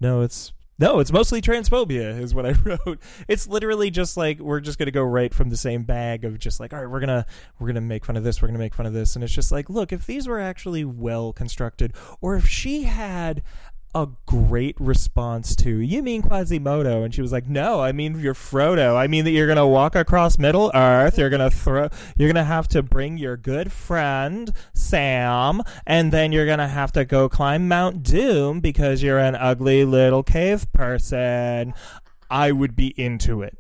[0.02, 3.00] No, it's no, it's mostly transphobia is what I wrote.
[3.28, 6.60] It's literally just like we're just gonna go right from the same bag of just
[6.60, 7.26] like, all right, we're gonna
[7.60, 9.52] we're gonna make fun of this, we're gonna make fun of this, and it's just
[9.52, 13.42] like, look, if these were actually well constructed, or if she had
[13.96, 18.36] a great response to you mean Quasimodo and she was like no I mean you're
[18.36, 22.44] Frodo I mean that you're gonna walk across Middle Earth you're gonna throw you're gonna
[22.44, 27.68] have to bring your good friend Sam and then you're gonna have to go climb
[27.68, 31.74] Mount Doom because you're an ugly little cave person
[32.30, 33.58] I would be into it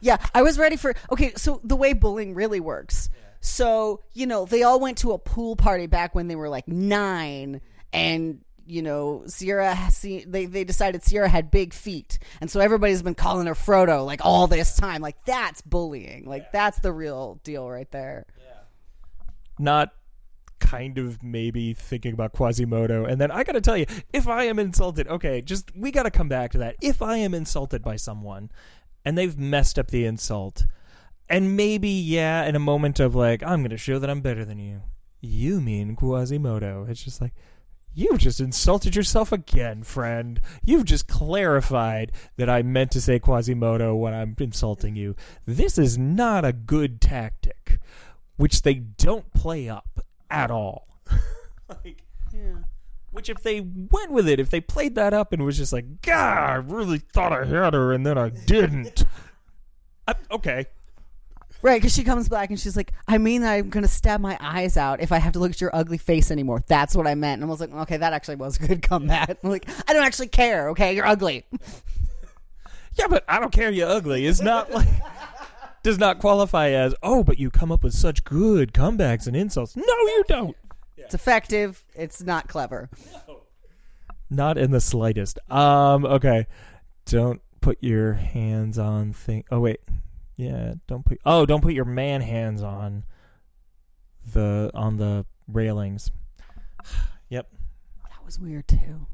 [0.00, 0.94] Yeah, I was ready for.
[1.10, 3.08] Okay, so the way bullying really works.
[3.40, 6.66] So, you know, they all went to a pool party back when they were like
[6.66, 7.60] nine,
[7.92, 12.18] and, you know, Sierra, they, they decided Sierra had big feet.
[12.40, 15.00] And so everybody's been calling her Frodo like all this time.
[15.00, 16.24] Like, that's bullying.
[16.26, 18.26] Like, that's the real deal right there.
[18.38, 18.60] Yeah.
[19.58, 19.92] not
[20.60, 23.04] kind of maybe thinking about Quasimodo.
[23.04, 26.04] And then I got to tell you, if I am insulted, okay, just we got
[26.04, 26.76] to come back to that.
[26.82, 28.50] If I am insulted by someone
[29.04, 30.66] and they've messed up the insult,
[31.28, 34.44] and maybe, yeah, in a moment of like, I'm going to show that I'm better
[34.44, 34.82] than you.
[35.20, 36.86] You mean Quasimodo.
[36.88, 37.34] It's just like,
[37.98, 40.40] You've just insulted yourself again, friend.
[40.64, 45.16] You've just clarified that I meant to say Quasimodo when I'm insulting you.
[45.46, 47.80] This is not a good tactic,
[48.36, 49.98] which they don't play up
[50.30, 50.86] at all.
[51.68, 52.58] like, yeah.
[53.10, 56.00] Which, if they went with it, if they played that up and was just like,
[56.02, 59.04] God, I really thought I had her and then I didn't.
[60.06, 60.66] I, okay.
[61.60, 64.20] Right, because she comes back and she's like, I mean that I'm going to stab
[64.20, 66.62] my eyes out if I have to look at your ugly face anymore.
[66.68, 67.42] That's what I meant.
[67.42, 69.38] And I was like, okay, that actually was a good comeback.
[69.42, 70.94] I'm like, I don't actually care, okay?
[70.94, 71.44] You're ugly.
[72.98, 74.26] Yeah, but I don't care you're ugly.
[74.26, 74.88] It's not like
[75.82, 79.76] does not qualify as oh, but you come up with such good comebacks and insults.
[79.76, 80.56] No, you don't.
[80.96, 81.84] It's effective.
[81.94, 82.90] It's not clever.
[83.28, 83.42] No.
[84.30, 85.38] Not in the slightest.
[85.50, 86.46] Um, okay.
[87.06, 89.44] Don't put your hands on thing.
[89.50, 89.80] Oh wait.
[90.38, 93.04] Yeah, don't put Oh, don't put your man hands on
[94.32, 96.10] the on the railings.
[97.28, 97.48] yep.
[98.04, 99.06] That was weird too.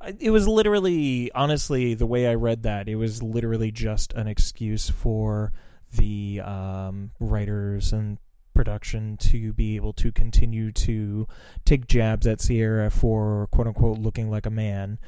[0.00, 4.26] I- It was literally, honestly, the way I read that, it was literally just an
[4.26, 5.52] excuse for
[5.94, 8.18] the um, writers and
[8.54, 11.26] production to be able to continue to
[11.64, 14.98] take jabs at Sierra for quote unquote looking like a man.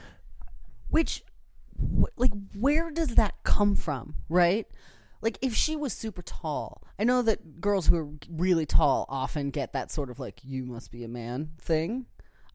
[0.88, 1.24] Which,
[1.80, 4.66] wh- like, where does that come from, right?
[5.22, 9.50] Like, if she was super tall, I know that girls who are really tall often
[9.50, 12.06] get that sort of like, you must be a man thing.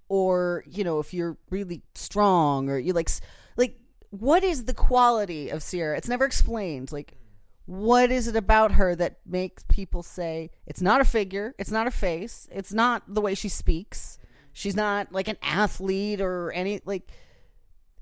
[0.07, 3.09] Or, you know, if you're really strong or you like,
[3.57, 5.97] like, what is the quality of Sierra?
[5.97, 6.91] It's never explained.
[6.91, 7.17] Like,
[7.65, 11.87] what is it about her that makes people say it's not a figure, it's not
[11.87, 14.19] a face, it's not the way she speaks,
[14.53, 17.09] she's not like an athlete or any, like,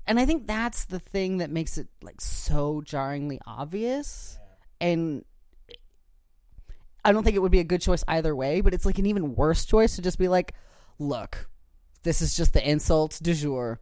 [0.06, 4.38] and I think that's the thing that makes it like so jarringly obvious.
[4.80, 5.24] And
[7.04, 9.06] I don't think it would be a good choice either way, but it's like an
[9.06, 10.54] even worse choice to just be like,
[10.98, 11.48] look,
[12.02, 13.80] this is just the insult du jour.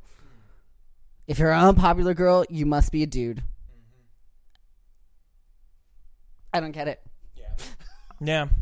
[1.27, 3.39] If you're an unpopular girl, you must be a dude.
[3.39, 3.45] Mm-hmm.
[6.53, 7.01] I don't get it.
[8.21, 8.47] Yeah.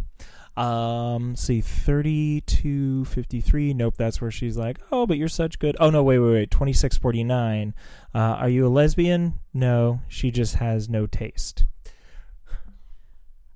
[0.60, 3.72] Um, see, 32 53.
[3.72, 5.74] Nope, that's where she's like, oh, but you're such good.
[5.80, 6.50] Oh, no, wait, wait, wait.
[6.50, 7.74] 26 49.
[8.14, 9.38] Uh, are you a lesbian?
[9.54, 11.64] No, she just has no taste.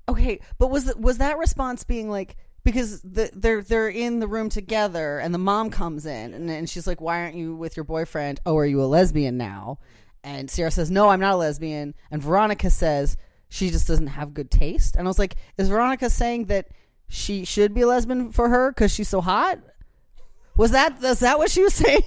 [0.09, 4.27] Okay, but was the, was that response being like because the, they're they're in the
[4.27, 7.75] room together and the mom comes in and, and she's like, "Why aren't you with
[7.75, 8.39] your boyfriend?
[8.45, 9.79] Oh, are you a lesbian now?"
[10.23, 13.17] And Sierra says, "No, I'm not a lesbian." And Veronica says
[13.49, 14.95] she just doesn't have good taste.
[14.95, 16.67] And I was like, "Is Veronica saying that
[17.07, 19.59] she should be a lesbian for her because she's so hot?"
[20.57, 22.01] Was that is that what she was saying?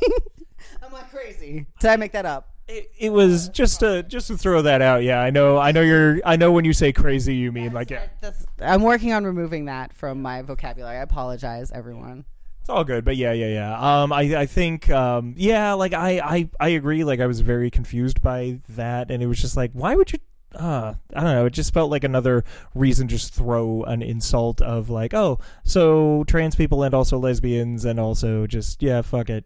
[0.83, 1.67] I'm like crazy.
[1.81, 2.51] Did I make that up?
[2.67, 5.03] It, it was just to just to throw that out.
[5.03, 5.57] Yeah, I know.
[5.57, 6.21] I know you're.
[6.25, 8.09] I know when you say crazy, you mean like yeah.
[8.21, 10.99] That's, I'm working on removing that from my vocabulary.
[10.99, 12.27] I apologize, everyone.
[12.69, 14.03] It's all good, but yeah, yeah, yeah.
[14.03, 17.03] Um, I, I think, um, yeah, like I, I, I agree.
[17.03, 20.19] Like I was very confused by that, and it was just like, why would you?
[20.55, 21.47] Uh, I don't know.
[21.47, 22.43] It just felt like another
[22.75, 28.01] reason just throw an insult of like, oh, so trans people and also lesbians and
[28.01, 29.45] also just yeah, fuck it,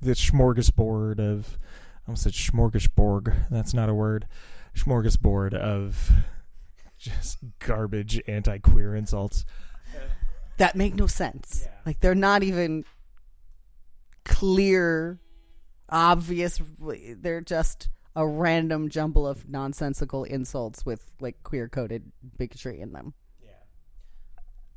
[0.00, 1.58] the smorgasbord of,
[2.04, 3.48] I almost said smorgasbord.
[3.50, 4.26] That's not a word.
[4.76, 6.10] Smorgasbord of
[6.98, 9.44] just garbage anti-queer insults.
[10.56, 11.68] that make no sense.
[11.86, 12.84] Like they're not even
[14.24, 15.20] clear,
[15.88, 16.60] obvious.
[16.80, 23.14] They're just a random jumble of nonsensical insults with like queer coded bigotry in them.
[23.42, 23.50] Yeah.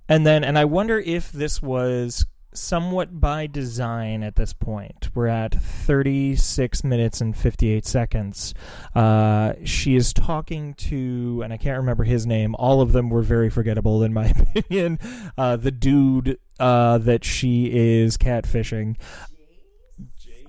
[0.08, 2.26] And then, and I wonder if this was
[2.58, 5.10] somewhat by design at this point.
[5.14, 8.54] We're at 36 minutes and 58 seconds.
[8.94, 12.56] Uh, she is talking to, and I can't remember his name.
[12.56, 15.00] All of them were very forgettable, in my opinion.
[15.38, 18.96] Uh, the dude uh, that she is catfishing.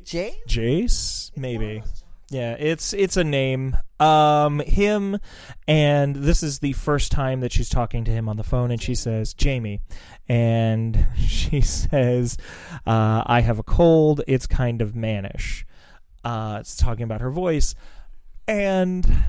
[0.04, 0.38] Jay?
[0.46, 1.82] Jace, maybe.
[2.28, 3.76] Yeah, it's it's a name.
[4.00, 5.18] Um, him,
[5.68, 8.82] and this is the first time that she's talking to him on the phone, and
[8.82, 9.80] she says Jamie,
[10.28, 12.36] and she says,
[12.84, 14.22] uh, "I have a cold.
[14.26, 15.64] It's kind of mannish."
[16.24, 17.76] Uh, it's talking about her voice,
[18.48, 19.24] and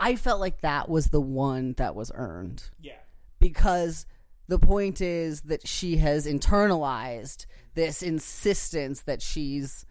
[0.00, 2.70] I felt like that was the one that was earned.
[2.80, 2.94] yeah,
[3.38, 4.06] because
[4.48, 9.84] the point is that she has internalized this insistence that she's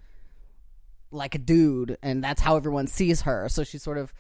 [1.11, 3.49] like a dude and that's how everyone sees her.
[3.49, 4.13] So she's sort of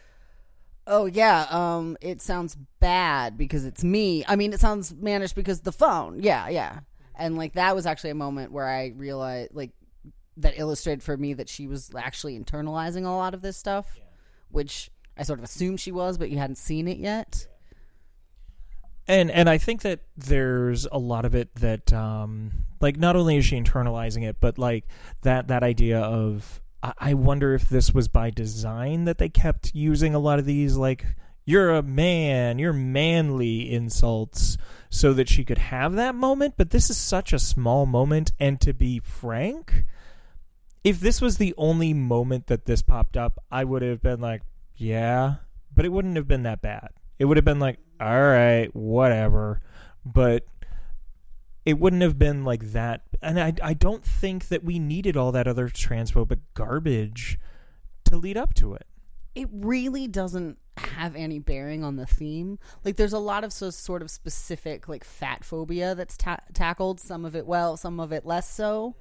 [0.87, 4.23] oh yeah um it sounds bad because it's me.
[4.27, 6.21] I mean it sounds mannish because the phone.
[6.21, 6.79] Yeah yeah.
[7.15, 9.71] And like that was actually a moment where i realized like
[10.37, 13.99] that illustrated for me that she was actually internalizing a lot of this stuff
[14.49, 17.47] which i sort of assumed she was but you hadn't seen it yet.
[19.07, 23.37] And and I think that there's a lot of it that um like not only
[23.37, 24.85] is she internalizing it, but like
[25.21, 30.15] that that idea of I, wonder if this was by design that they kept using
[30.15, 31.05] a lot of these like
[31.45, 34.57] you're a man, you're manly insults
[34.89, 38.59] so that she could have that moment, but this is such a small moment and
[38.61, 39.85] to be frank,
[40.83, 44.41] if this was the only moment that this popped up, I would have been like,
[44.75, 45.35] yeah,
[45.73, 46.89] but it wouldn't have been that bad.
[47.19, 49.61] It would have been like, all right, whatever.
[50.03, 50.45] But
[51.65, 53.01] it wouldn't have been like that.
[53.21, 57.39] And I, I don't think that we needed all that other transphobic garbage
[58.05, 58.87] to lead up to it.
[59.35, 62.59] it really doesn't have any bearing on the theme.
[62.83, 66.99] Like, there's a lot of so, sort of specific, like, fat phobia that's ta- tackled.
[66.99, 68.95] Some of it well, some of it less so.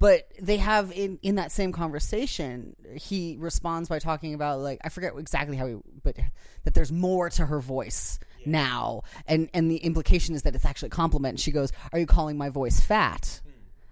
[0.00, 4.88] But they have in in that same conversation, he responds by talking about like I
[4.88, 6.16] forget exactly how he, but
[6.64, 10.86] that there's more to her voice now, and and the implication is that it's actually
[10.86, 11.34] a compliment.
[11.34, 13.42] And she goes, "Are you calling my voice fat?"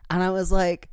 [0.08, 0.88] And I was like,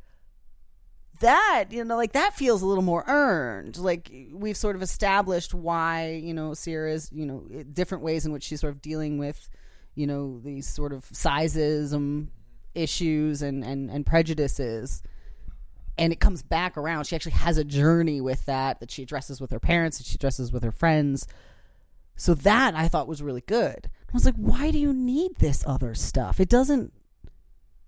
[1.20, 5.54] that you know like that feels a little more earned like we've sort of established
[5.54, 9.48] why you know sierra's you know different ways in which she's sort of dealing with
[9.94, 12.28] you know these sort of sizes um,
[12.76, 15.02] issues and, and and prejudices
[15.98, 19.40] and it comes back around she actually has a journey with that that she addresses
[19.40, 21.26] with her parents and she addresses with her friends
[22.16, 25.64] so that i thought was really good i was like why do you need this
[25.66, 26.92] other stuff it doesn't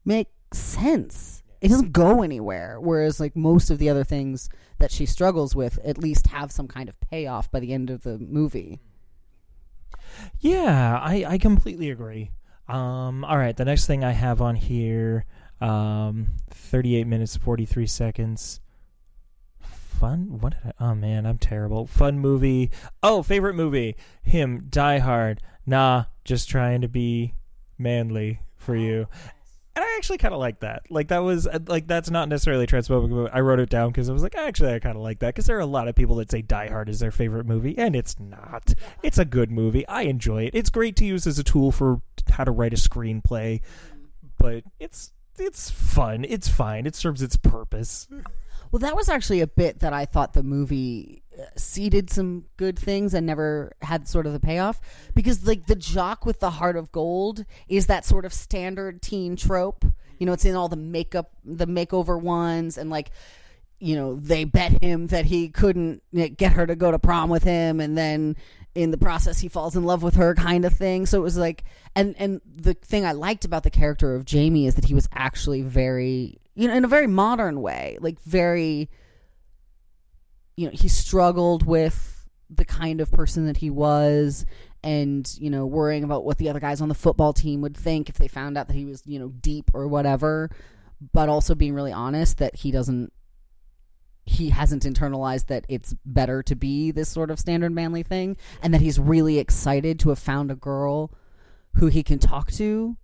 [0.09, 1.43] make sense.
[1.61, 2.81] It doesn't go anywhere.
[2.81, 6.69] Whereas, like most of the other things that she struggles with, at least have some
[6.69, 8.81] kind of payoff by the end of the movie.
[10.41, 12.31] Yeah, I, I completely agree.
[12.69, 15.25] Um, all right, the next thing I have on here,
[15.61, 18.61] um, 38 minutes 43 seconds.
[19.61, 20.39] Fun?
[20.39, 20.85] What did I?
[20.91, 21.87] Oh man, I'm terrible.
[21.87, 22.71] Fun movie.
[23.03, 23.97] Oh, favorite movie.
[24.23, 25.41] Him, Die Hard.
[25.67, 27.35] Nah, just trying to be
[27.79, 29.09] manly for you.
[29.75, 30.83] And I actually kind of like that.
[30.91, 34.11] Like that was uh, like that's not necessarily transphobic, but I wrote it down because
[34.11, 35.95] I was like, actually, I kind of like that because there are a lot of
[35.95, 38.75] people that say Die Hard is their favorite movie, and it's not.
[39.03, 39.87] It's a good movie.
[39.87, 40.55] I enjoy it.
[40.55, 43.61] It's great to use as a tool for how to write a screenplay,
[44.39, 46.25] but it's it's fun.
[46.29, 46.87] It's fine.
[46.87, 48.09] It serves its purpose.
[48.71, 52.79] Well, that was actually a bit that I thought the movie uh, seeded some good
[52.79, 54.79] things and never had sort of the payoff
[55.15, 59.37] because like the jock with the heart of gold is that sort of standard teen
[59.37, 59.87] trope.
[60.19, 63.11] You know, it's in all the makeup, the makeover ones, and like
[63.79, 66.03] you know they bet him that he couldn't
[66.37, 68.37] get her to go to prom with him and then
[68.75, 71.07] in the process he falls in love with her kind of thing.
[71.07, 71.65] So it was like
[71.99, 75.09] and and the thing i liked about the character of jamie is that he was
[75.13, 78.89] actually very you know in a very modern way like very
[80.57, 84.47] you know he struggled with the kind of person that he was
[84.83, 88.09] and you know worrying about what the other guys on the football team would think
[88.09, 90.51] if they found out that he was you know deep or whatever
[91.13, 93.13] but also being really honest that he doesn't
[94.29, 98.73] he hasn't internalized that it's better to be this sort of standard manly thing and
[98.75, 101.13] that he's really excited to have found a girl
[101.75, 102.97] who he can talk to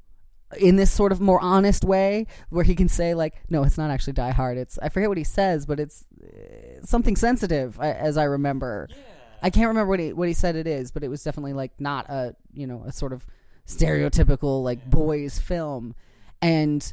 [0.59, 3.91] in this sort of more honest way where he can say like no it's not
[3.91, 7.93] actually die hard it's i forget what he says but it's uh, something sensitive I-
[7.93, 8.89] as i remember.
[9.43, 11.73] I can't remember what he what he said it is but it was definitely like
[11.79, 13.27] not a you know a sort of
[13.67, 15.95] stereotypical like boys film.
[16.41, 16.93] And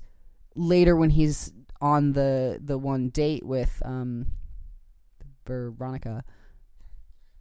[0.56, 1.52] later when he's
[1.82, 4.28] on the the one date with um
[5.46, 6.24] Veronica.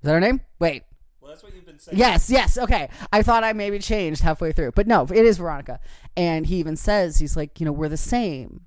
[0.00, 0.40] Is that her name?
[0.58, 0.84] Wait.
[1.20, 1.98] Well, that's what you've been saying.
[1.98, 2.56] Yes, yes.
[2.56, 2.88] Okay.
[3.12, 4.72] I thought I maybe changed halfway through.
[4.72, 5.78] But no, it is Veronica.
[6.16, 8.62] And he even says he's like, you know, we're the same.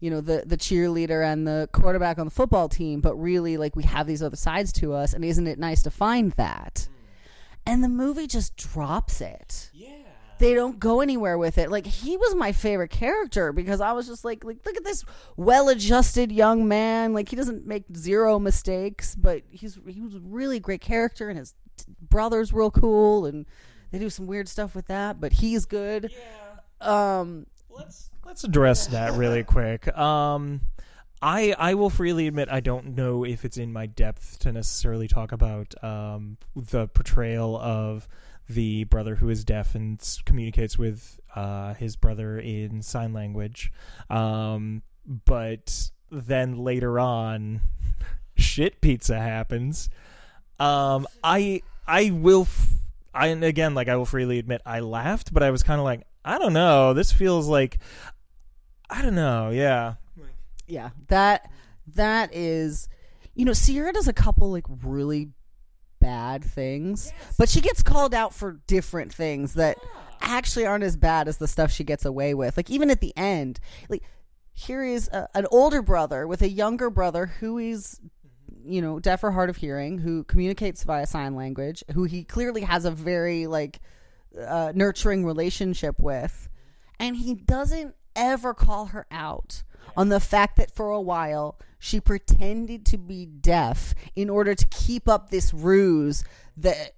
[0.00, 3.74] You know, the the cheerleader and the quarterback on the football team, but really like
[3.76, 6.88] we have these other sides to us and isn't it nice to find that?
[7.64, 10.03] And the movie just drops it Yeah.
[10.44, 11.70] They don't go anywhere with it.
[11.70, 15.02] Like he was my favorite character because I was just like, like look at this
[15.38, 17.14] well-adjusted young man.
[17.14, 21.38] Like he doesn't make zero mistakes, but he's he was a really great character, and
[21.38, 23.46] his t- brother's real cool, and
[23.90, 25.18] they do some weird stuff with that.
[25.18, 26.12] But he's good.
[26.78, 29.96] Um, let's let's address that really quick.
[29.96, 30.60] Um,
[31.22, 35.08] I I will freely admit I don't know if it's in my depth to necessarily
[35.08, 38.06] talk about um, the portrayal of
[38.48, 43.72] the brother who is deaf and communicates with uh, his brother in sign language.
[44.10, 47.60] Um, but then later on,
[48.36, 49.88] shit pizza happens.
[50.58, 52.42] Um, I I will.
[52.42, 52.70] F-
[53.12, 55.84] I and again, like I will freely admit, I laughed, but I was kind of
[55.84, 56.94] like, I don't know.
[56.94, 57.78] This feels like,
[58.90, 59.50] I don't know.
[59.50, 59.94] Yeah,
[60.66, 61.50] yeah, that
[61.94, 62.88] that is,
[63.34, 65.30] you know, Sierra does a couple like really
[66.04, 69.78] bad things, but she gets called out for different things that
[70.20, 72.58] actually aren't as bad as the stuff she gets away with.
[72.58, 74.02] Like even at the end, like
[74.52, 78.00] here is a, an older brother with a younger brother who is
[78.66, 82.62] you know deaf or hard of hearing who communicates via sign language who he clearly
[82.62, 83.80] has a very like
[84.40, 86.48] uh, nurturing relationship with
[86.98, 89.64] and he doesn't ever call her out
[89.98, 94.66] on the fact that for a while she pretended to be deaf in order to
[94.68, 96.24] keep up this ruse
[96.56, 96.94] that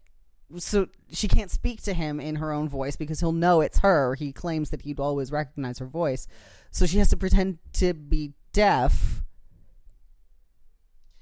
[0.59, 4.15] so she can't speak to him in her own voice because he'll know it's her.
[4.15, 6.29] He claims that he'd always recognize her voice.
[6.71, 9.25] So she has to pretend to be deaf.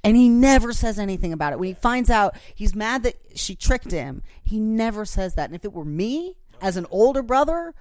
[0.05, 1.59] And he never says anything about it.
[1.59, 4.23] When he finds out, he's mad that she tricked him.
[4.43, 5.49] He never says that.
[5.49, 7.75] And if it were me as an older brother,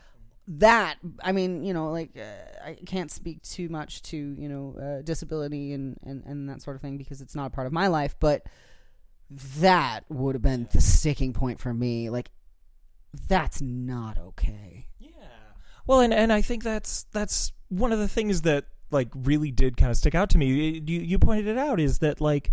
[0.47, 4.75] that I mean, you know, like uh, I can't speak too much to you know
[4.79, 7.73] uh, disability and, and and that sort of thing because it's not a part of
[7.73, 8.15] my life.
[8.19, 8.45] But
[9.59, 12.09] that would have been the sticking point for me.
[12.09, 12.29] Like,
[13.27, 14.87] that's not okay.
[14.99, 15.11] Yeah.
[15.87, 19.77] Well, and and I think that's that's one of the things that like really did
[19.77, 20.81] kind of stick out to me.
[20.85, 22.51] You you pointed it out is that like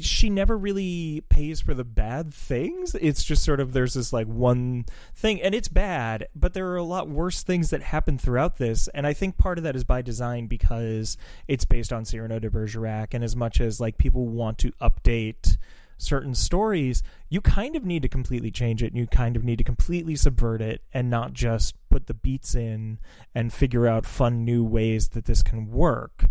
[0.00, 2.94] she never really pays for the bad things.
[3.00, 6.76] It's just sort of there's this like one thing, and it's bad, but there are
[6.76, 8.88] a lot worse things that happen throughout this.
[8.88, 11.16] And I think part of that is by design because
[11.46, 15.56] it's based on Cyrano de Bergerac, and as much as like people want to update
[15.98, 19.58] certain stories, you kind of need to completely change it and you kind of need
[19.58, 22.98] to completely subvert it and not just put the beats in
[23.34, 26.26] and figure out fun new ways that this can work.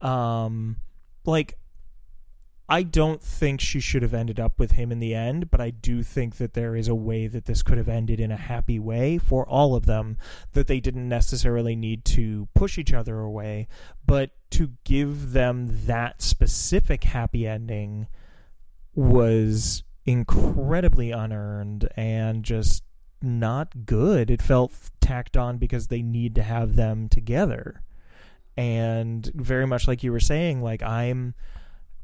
[0.00, 0.76] Um,
[1.24, 1.56] like,
[2.68, 5.70] I don't think she should have ended up with him in the end, but I
[5.70, 8.78] do think that there is a way that this could have ended in a happy
[8.78, 10.16] way for all of them,
[10.52, 13.68] that they didn't necessarily need to push each other away,
[14.06, 18.06] but to give them that specific happy ending
[18.94, 22.84] was incredibly unearned and just
[23.20, 24.30] not good.
[24.30, 27.82] It felt tacked on because they need to have them together.
[28.56, 31.34] And very much like you were saying, like I'm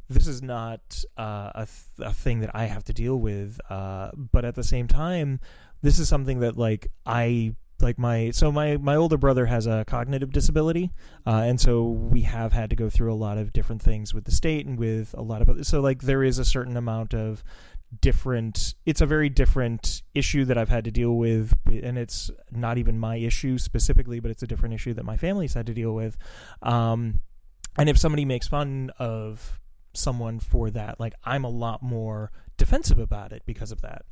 [0.08, 4.10] this is not uh, a, th- a thing that I have to deal with, uh,
[4.14, 5.40] but at the same time,
[5.82, 9.84] this is something that like I like my so my my older brother has a
[9.86, 10.90] cognitive disability
[11.26, 14.24] uh, and so we have had to go through a lot of different things with
[14.24, 17.14] the state and with a lot of other so like there is a certain amount
[17.14, 17.44] of
[18.00, 22.78] different it's a very different issue that I've had to deal with and it's not
[22.78, 25.94] even my issue specifically but it's a different issue that my family's had to deal
[25.94, 26.16] with
[26.62, 27.20] um,
[27.78, 29.60] and if somebody makes fun of
[29.94, 34.02] someone for that like I'm a lot more defensive about it because of that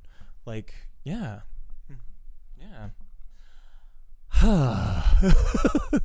[0.44, 0.74] like
[1.04, 1.40] yeah
[2.58, 2.88] yeah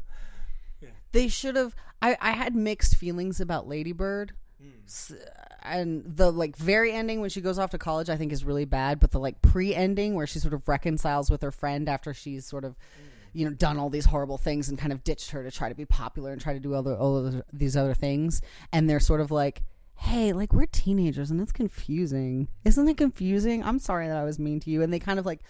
[1.14, 1.76] They should have.
[2.02, 4.32] I, I had mixed feelings about Ladybird.
[4.62, 4.70] Hmm.
[4.86, 5.14] S-
[5.62, 8.64] And the like very ending when she goes off to college, I think is really
[8.64, 9.00] bad.
[9.02, 12.46] But the like pre ending where she sort of reconciles with her friend after she's
[12.46, 13.08] sort of, hmm.
[13.34, 15.76] You know, done all these horrible things and kind of ditched her to try to
[15.76, 18.42] be popular and try to do all of these other things.
[18.74, 19.64] And they're sort of like,
[19.96, 22.48] hey, like we're teenagers and it's confusing.
[22.66, 23.64] Isn't it confusing?
[23.64, 24.82] I'm sorry that I was mean to you.
[24.82, 25.42] And they kind of like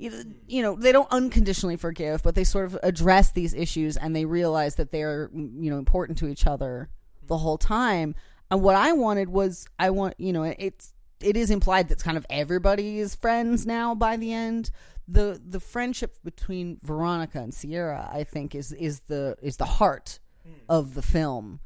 [0.00, 4.16] you you know they don't unconditionally forgive but they sort of address these issues and
[4.16, 6.88] they realize that they're you know important to each other
[7.26, 8.14] the whole time
[8.50, 12.16] and what i wanted was i want you know it's it is implied that kind
[12.16, 14.70] of everybody is friends now by the end
[15.10, 20.20] the the friendship between veronica and sierra i think is is the is the heart
[20.44, 20.52] hmm.
[20.68, 21.60] of the film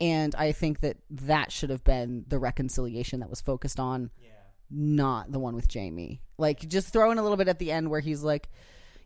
[0.00, 4.10] and i think that that should have been the reconciliation that was focused on
[4.70, 6.20] not the one with Jamie.
[6.38, 8.48] Like just throw in a little bit at the end where he's like,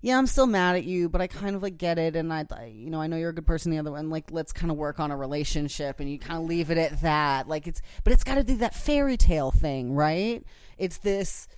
[0.01, 2.47] "Yeah, I'm still mad at you, but I kind of like get it, and I,
[2.51, 4.71] I you know, I know you're a good person." The other one, like, let's kind
[4.71, 7.49] of work on a relationship, and you kind of leave it at that.
[7.49, 10.45] Like it's, but it's got to do that fairy tale thing, right?
[10.79, 11.49] It's this.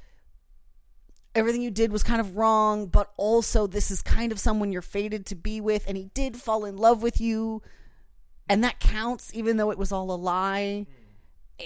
[1.35, 4.83] Everything you did was kind of wrong, but also this is kind of someone you're
[4.83, 7.62] fated to be with, and he did fall in love with you,
[8.49, 10.87] and that counts, even though it was all a lie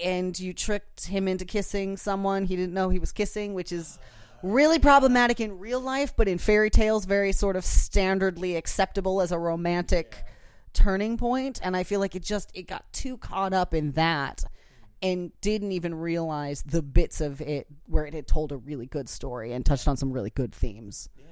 [0.04, 3.98] and you tricked him into kissing someone he didn't know he was kissing, which is
[4.42, 9.32] really problematic in real life, but in fairy tales, very sort of standardly acceptable as
[9.32, 10.24] a romantic
[10.72, 11.18] turning.
[11.62, 14.44] And I feel like it just it got too caught up in that
[15.02, 19.08] and didn't even realize the bits of it where it had told a really good
[19.08, 21.08] story and touched on some really good themes.
[21.16, 21.24] Yeah.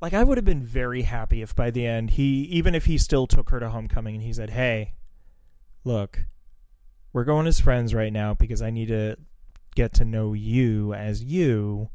[0.00, 2.98] Like I would have been very happy if by the end he even if he
[2.98, 4.94] still took her to homecoming and he said, "Hey,
[5.82, 6.26] look,
[7.12, 9.16] we're going as friends right now because I need to
[9.74, 11.88] get to know you as you."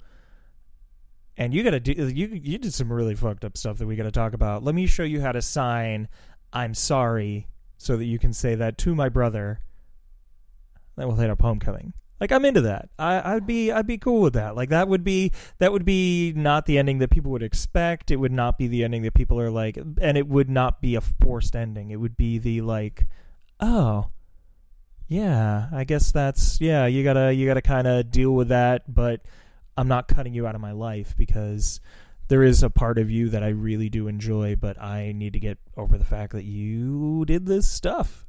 [1.37, 3.95] And you got to do you you did some really fucked up stuff that we
[3.95, 4.63] got to talk about.
[4.63, 6.09] Let me show you how to sign
[6.51, 9.59] I'm sorry so that you can say that to my brother.
[10.99, 11.93] Then we'll hit up homecoming.
[12.19, 12.89] Like I'm into that.
[12.99, 14.53] I, I'd be I'd be cool with that.
[14.53, 18.11] Like that would be that would be not the ending that people would expect.
[18.11, 20.95] It would not be the ending that people are like, and it would not be
[20.95, 21.91] a forced ending.
[21.91, 23.07] It would be the like,
[23.61, 24.07] oh,
[25.07, 26.85] yeah, I guess that's yeah.
[26.85, 29.21] You gotta you gotta kind of deal with that, but
[29.77, 31.79] I'm not cutting you out of my life because
[32.27, 35.39] there is a part of you that I really do enjoy, but I need to
[35.39, 38.25] get over the fact that you did this stuff.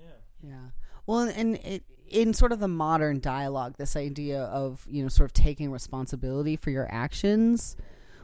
[0.00, 0.48] Yeah.
[0.48, 0.70] Yeah.
[1.06, 5.08] Well, and, and it, in sort of the modern dialogue, this idea of you know
[5.08, 7.76] sort of taking responsibility for your actions,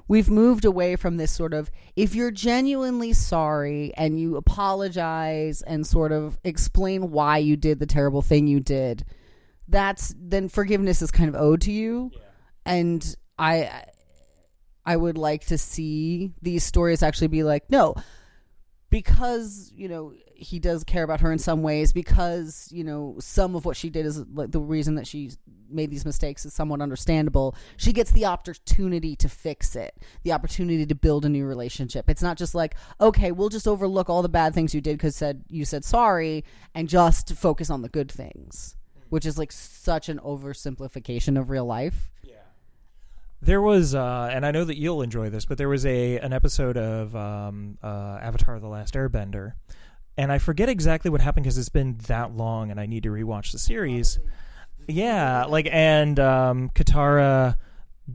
[0.07, 5.87] we've moved away from this sort of if you're genuinely sorry and you apologize and
[5.87, 9.05] sort of explain why you did the terrible thing you did,
[9.67, 12.11] that's then forgiveness is kind of owed to you,
[12.65, 13.85] and I.
[14.87, 17.95] I would like to see these stories actually be like, no,
[18.91, 23.55] because you know he does care about her in some ways because you know some
[23.55, 25.31] of what she did is like the reason that she
[25.71, 27.55] made these mistakes is somewhat understandable.
[27.77, 32.09] She gets the opportunity to fix it the opportunity to build a new relationship.
[32.09, 35.17] It's not just like okay we'll just overlook all the bad things you did because
[35.17, 38.77] said you said sorry and just focus on the good things
[39.09, 42.11] which is like such an oversimplification of real life
[43.41, 46.33] There was, uh, and I know that you'll enjoy this, but there was a an
[46.33, 49.53] episode of um, uh, Avatar: The Last Airbender,
[50.17, 53.11] and I forget exactly what happened because it's been that long, and I need to
[53.11, 54.19] rewatch the series.
[54.89, 57.57] Yeah, like and um, Katara,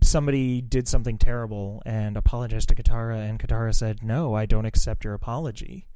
[0.02, 5.06] somebody did something terrible and apologized to Katara, and Katara said, "No, I don't accept
[5.06, 5.88] your apology,"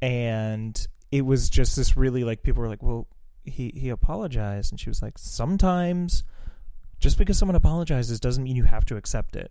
[0.00, 3.08] and it was just this really like people were like, "Well,
[3.42, 6.22] he he apologized," and she was like, "Sometimes."
[7.02, 9.50] Just because someone apologizes doesn't mean you have to accept it.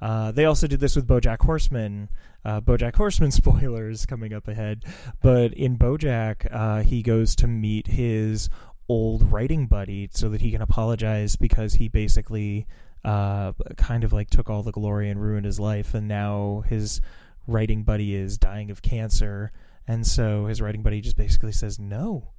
[0.00, 2.08] Uh, they also did this with BoJack Horseman.
[2.44, 4.84] Uh, BoJack Horseman spoilers coming up ahead,
[5.22, 8.48] but in BoJack, uh, he goes to meet his
[8.88, 12.66] old writing buddy so that he can apologize because he basically
[13.04, 17.00] uh, kind of like took all the glory and ruined his life, and now his
[17.46, 19.52] writing buddy is dying of cancer,
[19.86, 22.30] and so his writing buddy just basically says no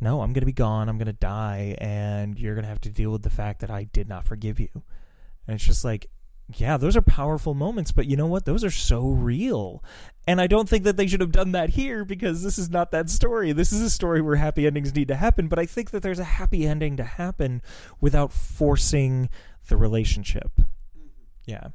[0.00, 0.88] no, I'm going to be gone.
[0.88, 1.76] I'm going to die.
[1.78, 4.58] And you're going to have to deal with the fact that I did not forgive
[4.58, 4.70] you.
[5.46, 6.08] And it's just like,
[6.56, 8.44] yeah, those are powerful moments, but you know what?
[8.44, 9.82] Those are so real.
[10.26, 12.90] And I don't think that they should have done that here because this is not
[12.90, 13.52] that story.
[13.52, 16.18] This is a story where happy endings need to happen, but I think that there's
[16.18, 17.62] a happy ending to happen
[18.00, 19.28] without forcing
[19.68, 20.50] the relationship.
[21.46, 21.68] Yeah.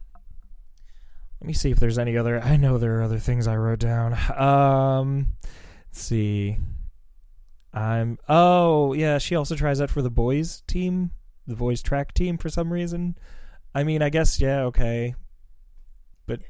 [1.41, 2.39] Let me see if there's any other.
[2.41, 4.13] I know there are other things I wrote down.
[4.37, 5.35] Um,
[5.89, 6.57] let's see.
[7.77, 8.17] I'm.
[8.27, 9.17] Oh, yeah.
[9.17, 11.11] She also tries out for the boys team,
[11.45, 13.17] the boys track team for some reason.
[13.75, 15.13] I mean, I guess yeah, okay,
[16.25, 16.41] but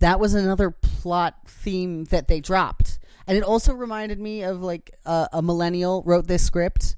[0.00, 4.94] that was another plot theme that they dropped and it also reminded me of like
[5.06, 6.96] uh, a millennial wrote this script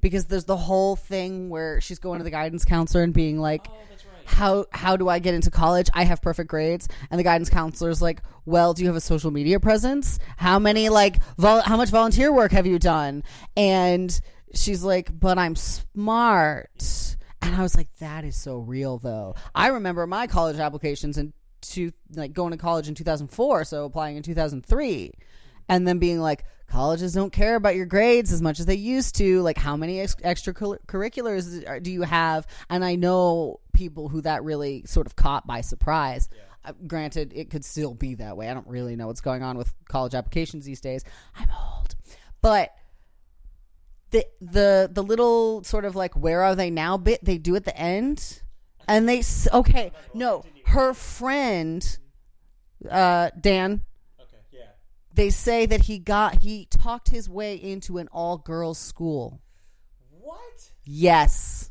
[0.00, 3.66] because there's the whole thing where she's going to the guidance counselor and being like
[4.28, 5.88] how how do I get into college?
[5.94, 9.30] I have perfect grades, and the guidance counselor's like, "Well, do you have a social
[9.30, 10.18] media presence?
[10.36, 13.24] How many like vol- how much volunteer work have you done?"
[13.56, 14.18] And
[14.54, 19.68] she's like, "But I'm smart." And I was like, "That is so real, though." I
[19.68, 24.22] remember my college applications and to like going to college in 2004, so applying in
[24.22, 25.12] 2003
[25.68, 29.16] and then being like colleges don't care about your grades as much as they used
[29.16, 29.40] to.
[29.42, 32.46] Like how many ex- extracurriculars do you have?
[32.68, 36.28] And i know people who that really sort of caught by surprise.
[36.64, 38.48] Uh, granted it could still be that way.
[38.48, 41.04] I don't really know what's going on with college applications these days.
[41.36, 41.94] I'm old.
[42.42, 42.74] But
[44.10, 47.64] the the the little sort of like where are they now bit they do at
[47.64, 48.42] the end.
[48.88, 51.98] And they okay no her friend
[52.90, 53.82] uh dan
[55.18, 59.40] they say that he got he talked his way into an all girls school.
[60.20, 60.70] what?
[60.84, 61.70] Yes.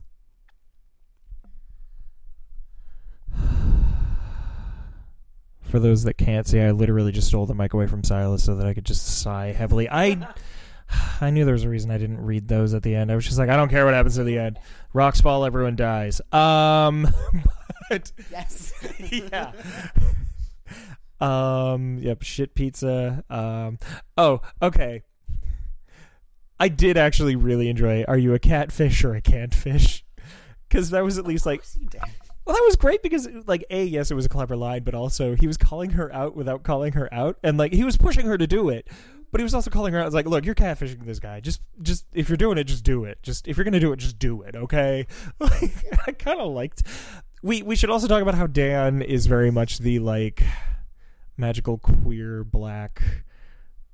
[5.61, 8.55] For those that can't see, I literally just stole the mic away from Silas so
[8.55, 9.89] that I could just sigh heavily.
[9.89, 10.27] I
[11.21, 13.11] I knew there was a reason I didn't read those at the end.
[13.11, 14.59] I was just like, I don't care what happens to the end.
[14.91, 16.19] Rocks fall, everyone dies.
[16.33, 17.07] Um,
[17.89, 18.73] but Yes.
[19.31, 19.53] yeah.
[21.19, 21.97] Um.
[21.99, 22.23] Yep.
[22.23, 23.23] Shit pizza.
[23.29, 23.79] Um.
[24.17, 24.41] Oh.
[24.61, 25.03] Okay.
[26.59, 28.03] I did actually really enjoy.
[28.07, 30.03] Are you a catfish or a canned fish?
[30.67, 31.63] Because that was at least like.
[32.45, 35.35] Well, that was great because, like, a yes, it was a clever line, but also
[35.35, 38.37] he was calling her out without calling her out, and like he was pushing her
[38.37, 38.87] to do it,
[39.31, 40.05] but he was also calling her out.
[40.05, 41.41] It's like, look, you're catfishing this guy.
[41.41, 43.21] Just, just if you're doing it, just do it.
[43.21, 44.55] Just if you're gonna do it, just do it.
[44.55, 45.07] Okay.
[45.39, 45.73] Like,
[46.07, 46.83] I kind of liked.
[47.43, 50.41] We we should also talk about how Dan is very much the like
[51.37, 53.23] magical queer black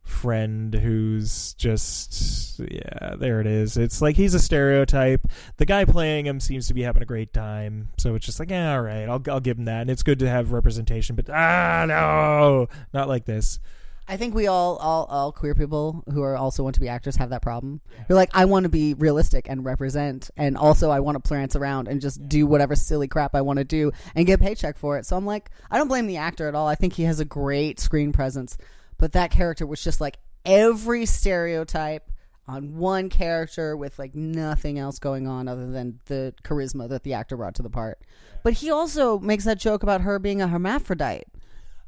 [0.02, 3.78] friend who's just yeah there it is.
[3.78, 5.22] It's like he's a stereotype.
[5.58, 7.90] The guy playing him seems to be having a great time.
[7.98, 9.82] So it's just like yeah all right I'll, I'll give him that.
[9.82, 13.60] And it's good to have representation but ah no not like this
[14.08, 17.16] I think we all, all, all queer people who are also want to be actors
[17.16, 17.80] have that problem.
[18.10, 21.56] You're like, I want to be realistic and represent, and also I want to prance
[21.56, 24.78] around and just do whatever silly crap I want to do and get a paycheck
[24.78, 25.06] for it.
[25.06, 26.68] So I'm like, I don't blame the actor at all.
[26.68, 28.58] I think he has a great screen presence,
[28.98, 32.12] but that character was just like every stereotype
[32.46, 37.14] on one character with like nothing else going on other than the charisma that the
[37.14, 38.00] actor brought to the part.
[38.44, 41.24] But he also makes that joke about her being a hermaphrodite.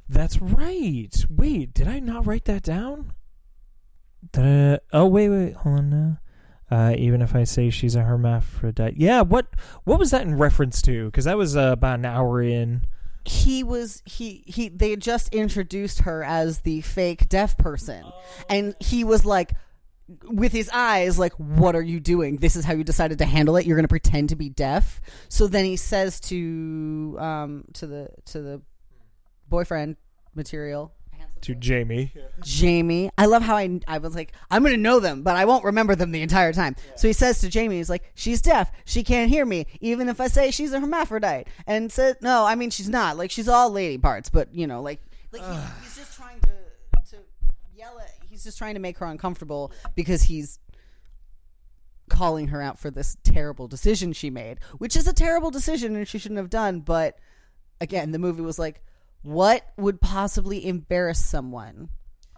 [0.07, 1.13] That's right.
[1.29, 3.13] Wait, did I not write that down?
[4.31, 6.17] Did I- oh wait, wait, hold on now.
[6.71, 9.21] Uh, even if I say she's a hermaphrodite, yeah.
[9.21, 9.47] What
[9.83, 11.05] what was that in reference to?
[11.05, 12.87] Because that was uh, about an hour in.
[13.25, 18.03] he was he he they had just introduced her as the fake deaf person
[18.49, 19.53] and he was like
[20.25, 23.57] with his eyes like what are you doing this is how you decided to handle
[23.57, 27.87] it you're going to pretend to be deaf so then he says to um to
[27.87, 28.61] the to the
[29.49, 29.97] boyfriend
[30.33, 30.93] material
[31.41, 32.11] To Jamie,
[32.43, 33.09] Jamie.
[33.17, 35.63] I love how I I was like I'm going to know them, but I won't
[35.63, 36.75] remember them the entire time.
[36.95, 38.71] So he says to Jamie, he's like, "She's deaf.
[38.85, 42.55] She can't hear me, even if I say she's a hermaphrodite." And says, "No, I
[42.55, 43.17] mean she's not.
[43.17, 44.99] Like she's all lady parts, but you know, like
[45.31, 46.49] like he, he's just trying to
[47.11, 47.17] to
[47.75, 48.11] yell at.
[48.27, 50.59] He's just trying to make her uncomfortable because he's."
[52.07, 56.07] calling her out for this terrible decision she made which is a terrible decision and
[56.07, 57.17] she shouldn't have done but
[57.81, 58.83] again the movie was like
[59.25, 61.89] what would possibly embarrass someone?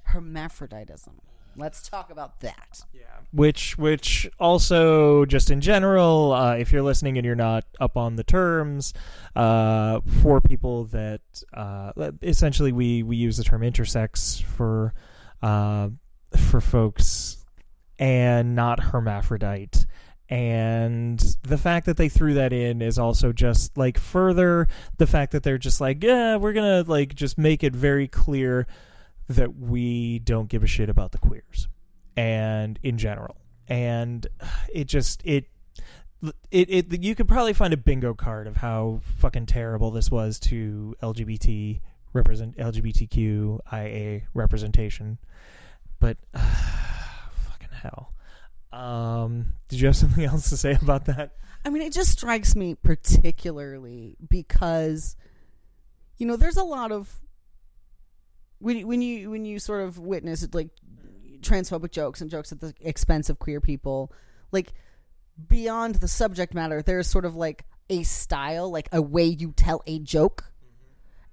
[0.04, 1.20] Hermaphroditism.
[1.58, 2.84] Let's talk about that.
[2.94, 3.02] Yeah.
[3.34, 8.16] Which which also just in general, uh, if you're listening and you're not up on
[8.16, 8.94] the terms,
[9.36, 11.22] uh, for people that
[11.54, 14.94] uh, essentially we we use the term intersex for
[15.42, 15.90] uh,
[16.38, 17.44] for folks
[17.98, 19.87] and not hermaphrodite.
[20.30, 24.68] And the fact that they threw that in is also just like further
[24.98, 28.68] the fact that they're just like, yeah, we're gonna like just make it very clear
[29.30, 31.70] that we don't give a shit about the queers
[32.18, 33.38] and in general.
[33.70, 34.28] And
[34.74, 35.46] it just it
[36.52, 40.40] it it you could probably find a bingo card of how fucking terrible this was
[40.42, 41.80] to LGBT
[42.12, 45.20] represent LGBTQIA representation.
[46.00, 48.12] But fucking hell.
[48.72, 51.32] Um, did you have something else to say about that?
[51.66, 55.16] I mean, it just strikes me particularly because,
[56.18, 57.14] you know, there's a lot of
[58.60, 60.70] when you- when you when you sort of witness like
[61.42, 64.12] transphobic jokes and jokes at the expense of queer people,
[64.52, 64.74] like
[65.48, 69.84] beyond the subject matter, there's sort of like a style, like a way you tell
[69.88, 70.46] a joke.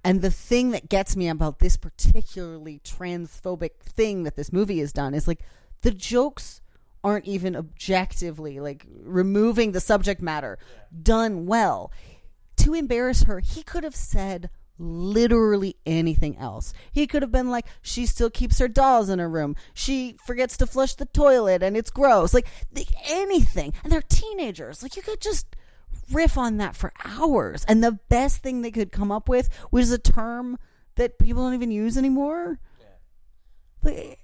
[0.03, 4.93] And the thing that gets me about this particularly transphobic thing that this movie has
[4.93, 5.39] done is like
[5.81, 6.61] the jokes
[7.05, 10.57] aren't even objectively like removing the subject matter
[11.03, 11.91] done well.
[12.57, 14.49] To embarrass her, he could have said
[14.79, 16.73] literally anything else.
[16.91, 19.55] He could have been like, she still keeps her dolls in her room.
[19.75, 22.33] She forgets to flush the toilet and it's gross.
[22.33, 23.73] Like the, anything.
[23.83, 24.81] And they're teenagers.
[24.81, 25.55] Like you could just
[26.11, 27.63] riff on that for hours.
[27.67, 30.57] And the best thing they could come up with was a term
[30.95, 32.59] that people don't even use anymore.
[33.83, 34.17] Like,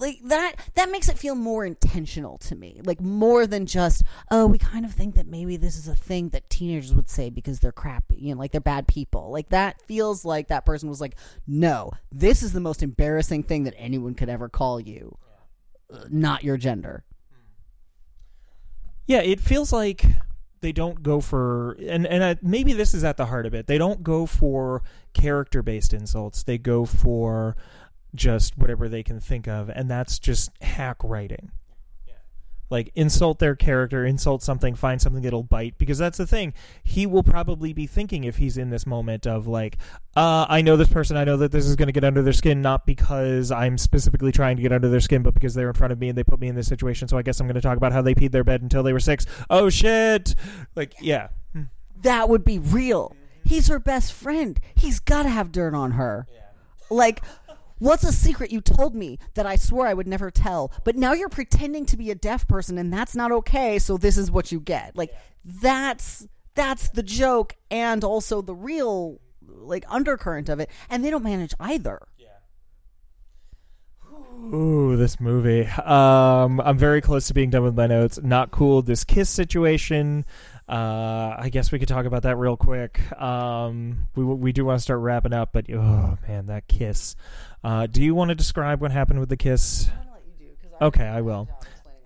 [0.00, 2.80] like that that makes it feel more intentional to me.
[2.84, 6.30] Like more than just oh we kind of think that maybe this is a thing
[6.30, 9.30] that teenagers would say because they're crappy you know like they're bad people.
[9.30, 13.64] Like that feels like that person was like no this is the most embarrassing thing
[13.64, 15.16] that anyone could ever call you.
[15.92, 17.04] Uh, not your gender.
[19.06, 20.04] Yeah, it feels like
[20.60, 23.66] they don't go for and and I, maybe this is at the heart of it.
[23.66, 24.82] They don't go for
[25.14, 26.42] character based insults.
[26.42, 27.56] They go for
[28.14, 31.50] just whatever they can think of, and that's just hack writing.
[32.70, 35.76] Like insult their character, insult something, find something that'll bite.
[35.76, 36.54] Because that's the thing.
[36.84, 39.76] He will probably be thinking if he's in this moment of like,
[40.14, 42.32] uh, I know this person, I know that this is going to get under their
[42.32, 45.74] skin, not because I'm specifically trying to get under their skin, but because they're in
[45.74, 47.08] front of me and they put me in this situation.
[47.08, 48.92] So I guess I'm going to talk about how they peed their bed until they
[48.92, 49.26] were six.
[49.50, 50.36] Oh shit!
[50.76, 51.30] Like, yeah,
[52.02, 56.26] that would be real he's her best friend he's got to have dirt on her
[56.88, 57.22] like
[57.80, 61.12] what's a secret you told me that i swore i would never tell but now
[61.12, 64.52] you're pretending to be a deaf person and that's not okay so this is what
[64.52, 65.12] you get like
[65.44, 71.24] that's that's the joke and also the real like undercurrent of it and they don't
[71.24, 72.28] manage either Yeah.
[74.54, 75.66] Ooh, this movie.
[75.66, 78.18] Um, I'm very close to being done with my notes.
[78.22, 78.80] Not cool.
[78.80, 80.24] This kiss situation.
[80.70, 83.00] Uh, I guess we could talk about that real quick.
[83.20, 87.16] Um, we we do want to start wrapping up, but oh man, that kiss.
[87.64, 89.90] Uh, do you want to describe what happened with the kiss?
[90.80, 91.48] Okay, I will.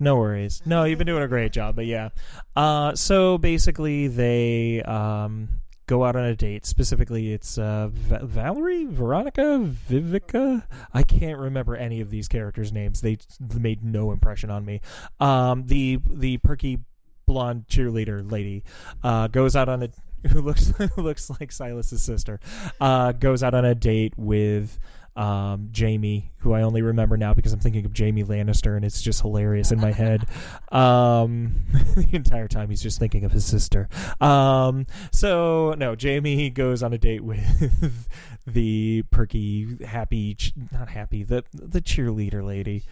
[0.01, 0.63] No worries.
[0.65, 2.09] No, you've been doing a great job, but yeah.
[2.57, 5.49] Uh, so basically, they um,
[5.87, 6.65] go out on a date.
[6.65, 9.61] Specifically, it's uh, Va- Valerie, Veronica,
[9.91, 10.65] Vivica.
[10.93, 13.03] I can't remember any of these characters' names.
[13.03, 13.19] They
[13.57, 14.81] made no impression on me.
[15.21, 16.79] Um, the the perky
[17.27, 18.63] blonde cheerleader lady
[19.03, 19.89] uh, goes out on a
[20.29, 22.41] who looks who looks like Silas's sister.
[22.81, 24.79] Uh, goes out on a date with
[25.17, 29.01] um, Jamie, who I only remember now because I'm thinking of Jaime Lannister, and it's
[29.01, 30.27] just hilarious in my head.
[30.73, 33.89] Um, the entire time he's just thinking of his sister.
[34.21, 38.09] Um, so no, Jamie goes on a date with
[38.47, 42.83] the perky, happy, ch- not happy, the the cheerleader lady.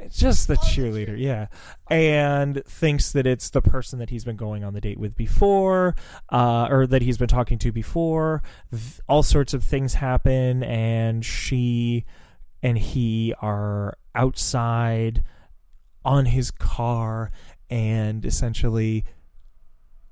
[0.00, 1.46] It's just the cheerleader, yeah,
[1.90, 5.96] and thinks that it's the person that he's been going on the date with before,
[6.30, 8.42] uh, or that he's been talking to before.
[8.70, 12.04] Th- all sorts of things happen, and she
[12.62, 15.24] and he are outside
[16.04, 17.30] on his car,
[17.68, 19.04] and essentially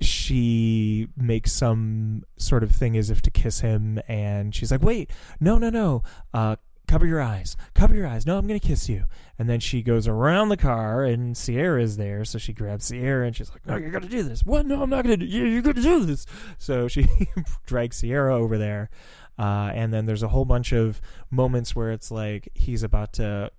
[0.01, 5.11] she makes some sort of thing as if to kiss him, and she's like, "Wait,
[5.41, 6.03] no, no, no,
[6.35, 6.57] uh,
[6.87, 8.27] cover your eyes, cover your eyes.
[8.27, 9.05] No, I'm gonna kiss you."
[9.39, 13.27] And then she goes around the car, and Sierra is there, so she grabs Sierra,
[13.27, 14.67] and she's like, "No, you're gonna do this." What?
[14.67, 15.19] No, I'm not gonna.
[15.19, 16.27] do yeah, You're gonna do this.
[16.59, 17.07] So she
[17.67, 18.91] drags Sierra over there,
[19.39, 23.51] uh, and then there's a whole bunch of moments where it's like he's about to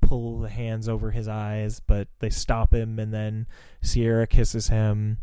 [0.00, 3.46] pull the hands over his eyes, but they stop him, and then
[3.82, 5.18] Sierra kisses him,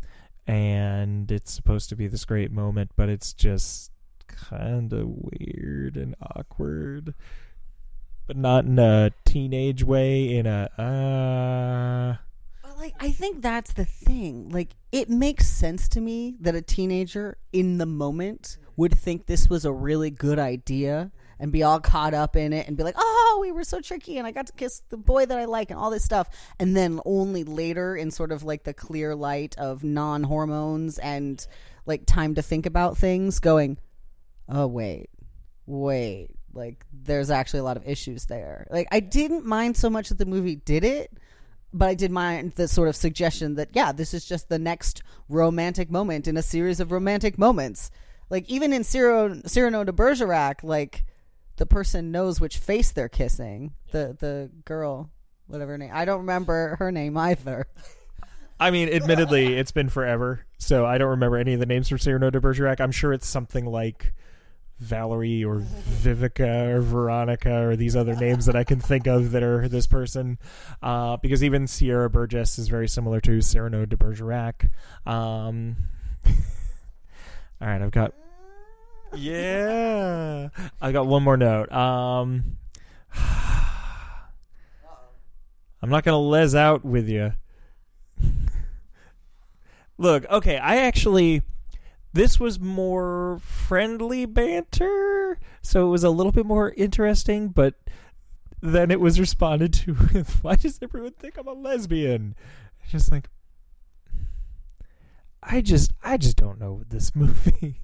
[0.46, 3.90] and it's supposed to be this great moment, but it's just
[4.26, 7.14] kind of weird and awkward,
[8.26, 10.34] but not in a teenage way.
[10.36, 12.16] In a uh,
[12.62, 14.48] But like I think that's the thing.
[14.50, 19.48] Like it makes sense to me that a teenager in the moment would think this
[19.48, 22.94] was a really good idea and be all caught up in it and be like,
[22.96, 25.70] "Oh, we were so tricky and I got to kiss the boy that I like
[25.70, 29.56] and all this stuff." And then only later in sort of like the clear light
[29.58, 31.46] of non-hormones and
[31.86, 33.78] like time to think about things going,
[34.48, 35.10] "Oh, wait.
[35.66, 36.30] Wait.
[36.52, 40.18] Like there's actually a lot of issues there." Like I didn't mind so much that
[40.18, 41.12] the movie did it
[41.74, 45.02] but I did mind the sort of suggestion that yeah, this is just the next
[45.28, 47.90] romantic moment in a series of romantic moments.
[48.30, 51.04] Like even in Cyrano, Cyrano de Bergerac, like
[51.56, 53.74] the person knows which face they're kissing.
[53.90, 55.10] The the girl,
[55.48, 57.66] whatever her name, I don't remember her name either.
[58.60, 61.98] I mean, admittedly, it's been forever, so I don't remember any of the names from
[61.98, 62.80] Cyrano de Bergerac.
[62.80, 64.14] I'm sure it's something like
[64.78, 69.42] Valerie or Vivica or Veronica or these other names that I can think of that
[69.42, 70.38] are this person.
[70.82, 74.70] Uh, because even Sierra Burgess is very similar to Cyrano de Bergerac.
[75.06, 75.76] Um,
[76.26, 78.14] all right, I've got.
[79.14, 80.48] Yeah,
[80.80, 81.70] I got one more note.
[81.70, 82.58] Um,
[85.80, 87.34] I'm not gonna les out with you.
[89.98, 91.42] Look, okay, I actually
[92.14, 97.74] this was more friendly banter, so it was a little bit more interesting, but
[98.62, 102.36] then it was responded to with why does everyone think I'm a lesbian?
[102.88, 103.28] Just like
[105.42, 107.80] I just I just don't know this movie.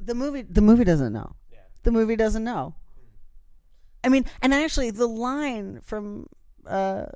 [0.00, 1.34] The movie the movie doesn't know.
[1.82, 2.74] The movie doesn't know.
[4.02, 6.28] I mean, and actually the line from
[6.66, 7.06] uh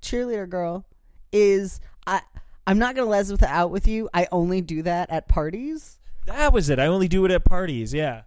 [0.00, 0.86] cheerleader girl
[1.32, 2.22] is I
[2.66, 4.08] I'm not gonna les with out with you.
[4.14, 5.98] I only do that at parties.
[6.26, 6.78] That was it.
[6.78, 7.92] I only do it at parties.
[7.92, 8.22] Yeah.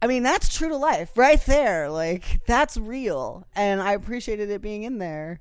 [0.00, 1.90] I mean, that's true to life, right there.
[1.90, 5.40] Like that's real, and I appreciated it being in there.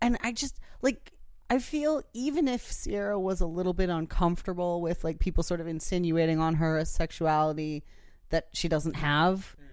[0.00, 1.12] And I just like
[1.50, 5.66] I feel even if Sierra was a little bit uncomfortable with like people sort of
[5.66, 7.84] insinuating on her a sexuality
[8.30, 9.64] that she doesn't have, hmm.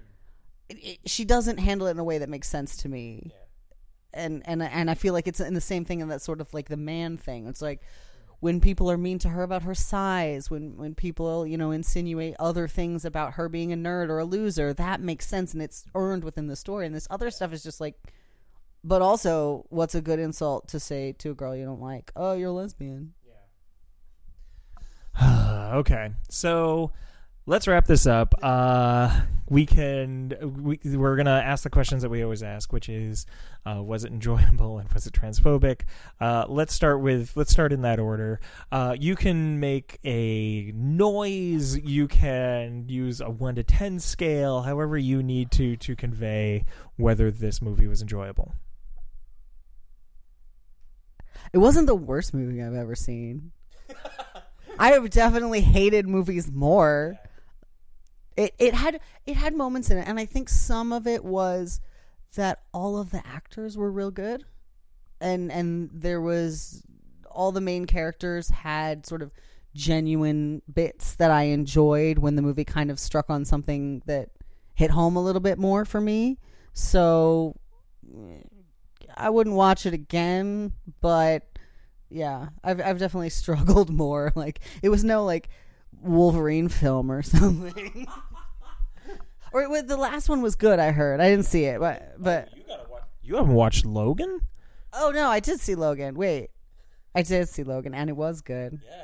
[0.70, 3.34] it, it, she doesn't handle it in a way that makes sense to me.
[4.16, 6.54] And and and I feel like it's in the same thing in that sort of
[6.54, 7.48] like the man thing.
[7.48, 7.82] It's like
[8.40, 12.36] when people are mean to her about her size, when when people you know insinuate
[12.40, 15.86] other things about her being a nerd or a loser, that makes sense and it's
[15.96, 16.86] earned within the story.
[16.86, 17.96] And this other stuff is just like,
[18.84, 22.12] but also, what's a good insult to say to a girl you don't like?
[22.16, 23.14] Oh, you're a lesbian.
[25.20, 25.72] Yeah.
[25.78, 26.92] okay, so
[27.48, 28.34] let's wrap this up.
[28.42, 30.34] Uh, we can
[30.64, 33.26] we, we're gonna ask the questions that we always ask, which is,
[33.66, 35.82] uh, was it enjoyable and was it transphobic?
[36.20, 38.40] Uh, let's start with let's start in that order.
[38.72, 41.78] Uh, you can make a noise.
[41.78, 46.66] You can use a one to ten scale, however you need to to convey
[46.96, 48.54] whether this movie was enjoyable.
[51.54, 53.52] It wasn't the worst movie I've ever seen.
[54.80, 57.18] I have definitely hated movies more.
[58.36, 61.80] It it had it had moments in it, and I think some of it was
[62.36, 64.44] that all of the actors were real good,
[65.22, 66.84] and and there was
[67.32, 69.32] all the main characters had sort of
[69.74, 74.30] genuine bits that I enjoyed when the movie kind of struck on something that
[74.74, 76.38] hit home a little bit more for me.
[76.74, 77.56] So
[79.16, 81.44] I wouldn't watch it again, but
[82.10, 84.32] yeah, I've I've definitely struggled more.
[84.36, 85.50] Like it was no like
[86.06, 88.08] Wolverine film or something.
[89.52, 90.80] or the last one was good.
[90.80, 91.20] I heard.
[91.20, 92.50] I didn't see it, but but
[93.24, 94.42] You haven't watched Logan?
[94.94, 96.16] oh no, I did see Logan.
[96.16, 96.50] Wait,
[97.14, 98.80] I did see Logan, and it was good.
[98.86, 99.04] Yeah.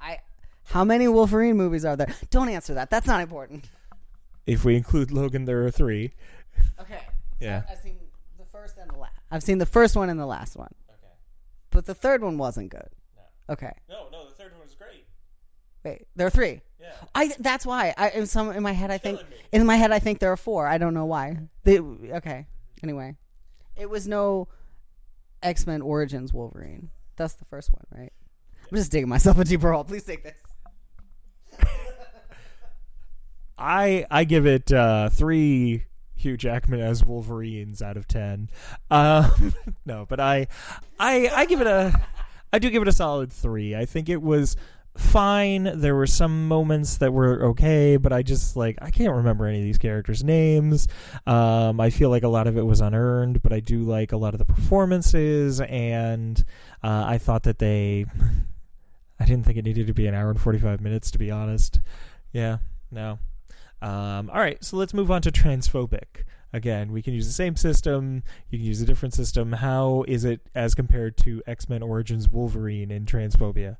[0.00, 0.18] I.
[0.64, 2.14] How many Wolverine movies are there?
[2.30, 2.90] Don't answer that.
[2.90, 3.68] That's not important.
[4.46, 6.12] If we include Logan, there are three.
[6.80, 7.00] Okay.
[7.40, 7.62] Yeah.
[7.70, 7.96] I've seen
[8.36, 9.14] the first and the last.
[9.30, 10.74] I've seen the first one and the last one.
[10.90, 11.12] Okay.
[11.70, 12.88] But the third one wasn't good.
[13.16, 13.22] No.
[13.54, 13.72] Okay.
[13.88, 15.06] No, no, the third one was great.
[15.84, 16.60] Wait, there are three.
[16.80, 16.92] Yeah.
[17.14, 19.20] I that's why I in some in my head I think
[19.52, 20.66] in my head I think there are four.
[20.66, 21.36] I don't know why.
[21.64, 22.46] They, okay.
[22.82, 23.16] Anyway,
[23.76, 24.48] it was no
[25.42, 26.90] X Men Origins Wolverine.
[27.16, 28.12] That's the first one, right?
[28.70, 29.84] I'm just digging myself a deeper hole.
[29.84, 30.34] Please take this.
[33.58, 35.84] I I give it uh, three
[36.16, 38.48] Hugh Jackman as Wolverines out of ten.
[38.90, 39.54] Um,
[39.84, 40.46] no, but I
[40.98, 41.92] I I give it a
[42.52, 43.76] I do give it a solid three.
[43.76, 44.56] I think it was
[45.00, 45.80] fine.
[45.80, 49.58] There were some moments that were okay, but I just like I can't remember any
[49.58, 50.86] of these characters' names.
[51.26, 54.16] Um, I feel like a lot of it was unearned, but I do like a
[54.16, 56.42] lot of the performances, and
[56.82, 58.06] uh, I thought that they.
[59.20, 61.30] I didn't think it needed to be an hour and forty five minutes, to be
[61.30, 61.80] honest.
[62.32, 62.58] Yeah,
[62.90, 63.18] no.
[63.82, 66.24] Um, all right, so let's move on to transphobic.
[66.52, 68.22] Again, we can use the same system.
[68.48, 69.52] You can use a different system.
[69.52, 73.76] How is it as compared to X Men Origins Wolverine in transphobia?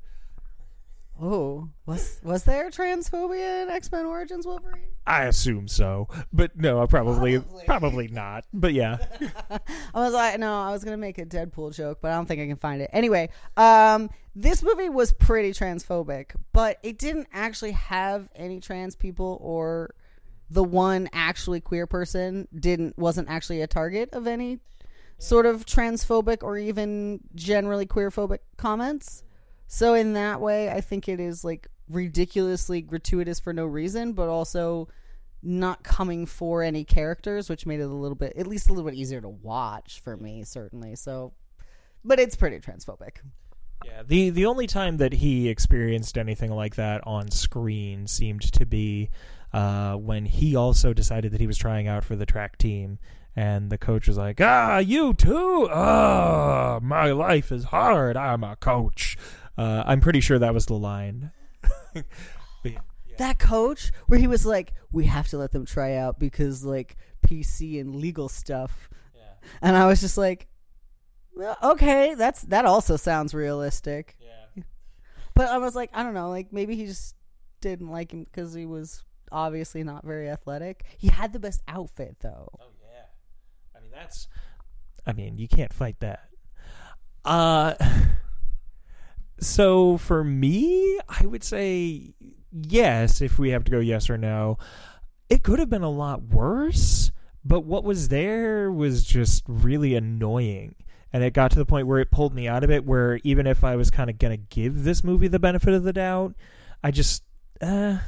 [1.22, 4.84] Oh, was was there transphobia in X Men Origins Wolverine?
[5.06, 7.64] I assume so, but no, probably Probably.
[7.66, 8.44] probably not.
[8.54, 8.96] But yeah,
[9.50, 9.60] I
[10.00, 12.46] was like, no, I was gonna make a Deadpool joke, but I don't think I
[12.46, 12.88] can find it.
[12.92, 19.36] Anyway, um, this movie was pretty transphobic, but it didn't actually have any trans people
[19.42, 19.94] or
[20.48, 24.58] the one actually queer person didn't wasn't actually a target of any
[25.18, 29.22] sort of transphobic or even generally queerphobic comments.
[29.72, 34.28] So in that way, I think it is like ridiculously gratuitous for no reason, but
[34.28, 34.88] also
[35.44, 38.90] not coming for any characters, which made it a little bit, at least a little
[38.90, 40.96] bit easier to watch for me, certainly.
[40.96, 41.34] So,
[42.04, 43.18] but it's pretty transphobic.
[43.86, 44.02] yeah.
[44.04, 49.08] The the only time that he experienced anything like that on screen seemed to be
[49.52, 52.98] uh, when he also decided that he was trying out for the track team.
[53.36, 55.68] And the coach was like, "Ah, you too?
[55.70, 58.16] Ah, my life is hard.
[58.16, 59.16] I'm a coach."
[59.58, 61.32] Uh, I'm pretty sure that was the line.
[62.62, 62.80] But yeah.
[63.16, 66.96] That coach, where he was like, "We have to let them try out because like
[67.26, 68.90] PC and legal stuff,"
[69.62, 70.46] and I was just like,
[71.34, 74.62] well, "Okay, that's that also sounds realistic." Yeah.
[75.34, 77.14] But I was like, I don't know, like maybe he just
[77.62, 80.84] didn't like him because he was obviously not very athletic.
[80.98, 82.48] He had the best outfit though.
[82.60, 83.06] Oh yeah.
[83.74, 84.28] I mean that's
[85.06, 86.28] I mean, you can't fight that.
[87.24, 87.74] Uh
[89.40, 92.14] so for me, I would say
[92.52, 94.58] yes if we have to go yes or no.
[95.28, 97.12] It could have been a lot worse,
[97.44, 100.74] but what was there was just really annoying.
[101.12, 103.46] And it got to the point where it pulled me out of it where even
[103.46, 106.34] if I was kind of going to give this movie the benefit of the doubt,
[106.82, 107.24] I just
[107.60, 107.98] uh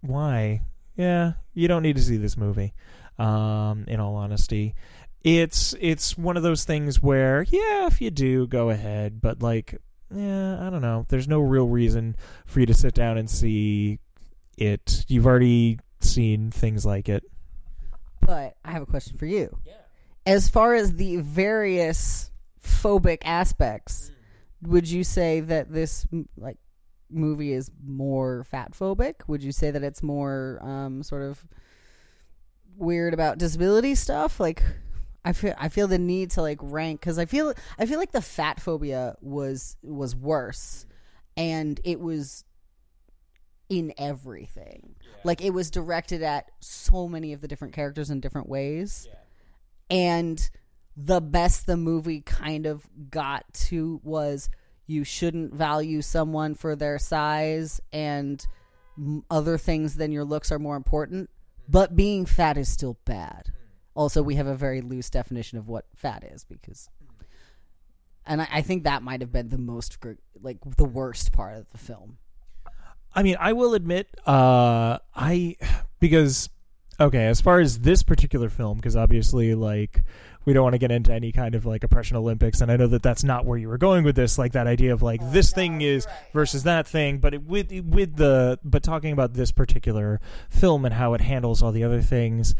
[0.00, 0.62] why?
[0.96, 2.74] Yeah, you don't need to see this movie.
[3.18, 4.74] Um, in all honesty,
[5.24, 9.20] it's it's one of those things where yeah, if you do, go ahead.
[9.20, 9.80] But like,
[10.14, 11.06] yeah, I don't know.
[11.08, 13.98] There's no real reason for you to sit down and see
[14.56, 15.04] it.
[15.08, 17.24] You've already seen things like it.
[18.20, 19.56] But I have a question for you.
[19.64, 19.74] Yeah.
[20.26, 22.30] As far as the various
[22.62, 24.10] phobic aspects,
[24.62, 26.06] would you say that this
[26.36, 26.58] like
[27.10, 29.14] movie is more fat phobic?
[29.26, 31.46] Would you say that it's more um, sort of
[32.76, 34.40] weird about disability stuff?
[34.40, 34.62] Like,
[35.28, 38.12] I feel I feel the need to like rank because I feel I feel like
[38.12, 40.86] the fat phobia was was worse,
[41.36, 42.44] and it was
[43.68, 44.94] in everything.
[45.24, 49.06] Like it was directed at so many of the different characters in different ways.
[49.90, 50.48] And
[50.96, 54.48] the best the movie kind of got to was
[54.86, 58.46] you shouldn't value someone for their size and
[59.30, 61.28] other things than your looks are more important.
[61.66, 61.72] Hmm.
[61.72, 63.52] But being fat is still bad.
[63.98, 66.88] Also, we have a very loose definition of what fat is because
[68.24, 71.56] and I, I think that might have been the most gr- like the worst part
[71.56, 72.18] of the film.
[73.12, 75.56] I mean, I will admit, uh, I
[75.98, 76.48] because
[77.00, 80.04] okay, as far as this particular film, because obviously, like,
[80.44, 82.86] we don't want to get into any kind of like oppression Olympics, and I know
[82.86, 85.52] that that's not where you were going with this, like that idea of like this
[85.52, 90.20] thing is versus that thing, but it, with with the but talking about this particular
[90.50, 92.54] film and how it handles all the other things,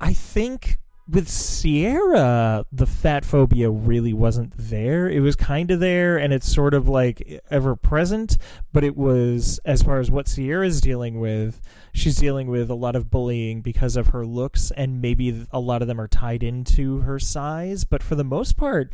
[0.00, 0.78] I think
[1.08, 5.10] with Sierra, the fat phobia really wasn't there.
[5.10, 8.38] It was kind of there, and it's sort of like ever present.
[8.72, 11.60] But it was, as far as what Sierra's dealing with,
[11.92, 15.82] she's dealing with a lot of bullying because of her looks, and maybe a lot
[15.82, 17.84] of them are tied into her size.
[17.84, 18.90] But for the most part,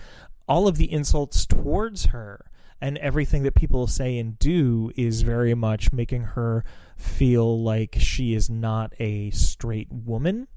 [0.48, 2.50] all of the insults towards her
[2.80, 6.64] and everything that people say and do is very much making her
[6.96, 10.48] feel like she is not a straight woman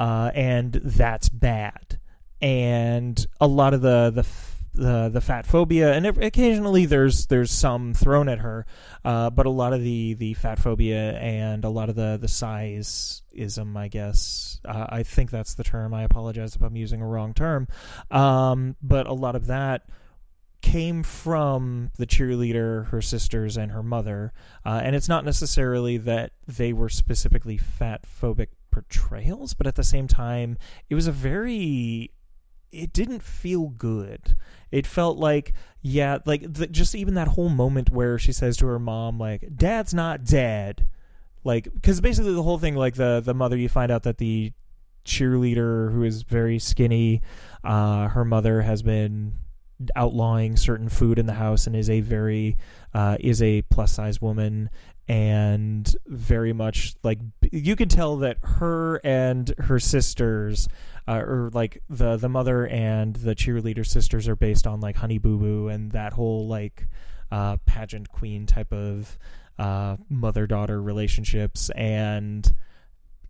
[0.00, 2.00] uh, and that's bad.
[2.40, 4.26] And a lot of the the
[4.72, 8.66] the, the fat phobia, and occasionally there's there's some thrown at her,
[9.04, 12.28] uh, but a lot of the, the fat phobia and a lot of the the
[12.28, 14.60] size ism, I guess.
[14.64, 15.92] Uh, I think that's the term.
[15.92, 17.68] I apologize if I'm using a wrong term,
[18.10, 19.82] um, but a lot of that
[20.62, 24.32] came from the cheerleader, her sisters, and her mother.
[24.64, 29.84] Uh, and it's not necessarily that they were specifically fat phobic portrayals, but at the
[29.84, 30.56] same time,
[30.88, 32.12] it was a very.
[32.72, 34.36] It didn't feel good.
[34.70, 38.66] It felt like, yeah, like the, just even that whole moment where she says to
[38.66, 40.86] her mom, like, "Dad's not dead,"
[41.42, 44.52] like, because basically the whole thing, like the the mother, you find out that the
[45.04, 47.22] cheerleader who is very skinny,
[47.64, 49.32] uh, her mother has been
[49.96, 52.56] outlawing certain food in the house and is a very
[52.92, 54.68] uh, is a plus size woman
[55.10, 57.18] and very much like
[57.50, 60.68] you can tell that her and her sisters
[61.08, 65.18] uh, or like the the mother and the cheerleader sisters are based on like honey
[65.18, 66.86] boo boo and that whole like
[67.32, 69.18] uh, pageant queen type of
[69.58, 71.70] uh, mother daughter relationships.
[71.70, 72.54] And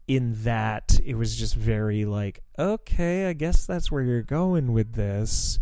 [0.07, 4.95] in that it was just very like okay i guess that's where you're going with
[4.95, 5.61] this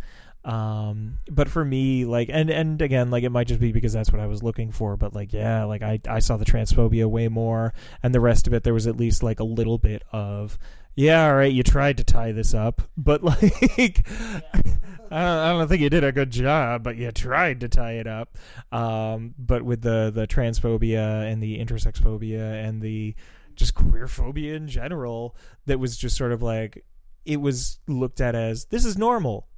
[0.48, 4.10] um but for me like and and again like it might just be because that's
[4.10, 7.28] what i was looking for but like yeah like i i saw the transphobia way
[7.28, 10.58] more and the rest of it there was at least like a little bit of
[10.94, 14.08] yeah all right you tried to tie this up but like
[15.10, 17.92] I don't, I don't think you did a good job, but you tried to tie
[17.92, 18.36] it up.
[18.70, 23.14] Um, but with the the transphobia and the intersex phobia and the
[23.56, 25.34] just queer phobia in general,
[25.64, 26.84] that was just sort of like
[27.24, 29.48] it was looked at as this is normal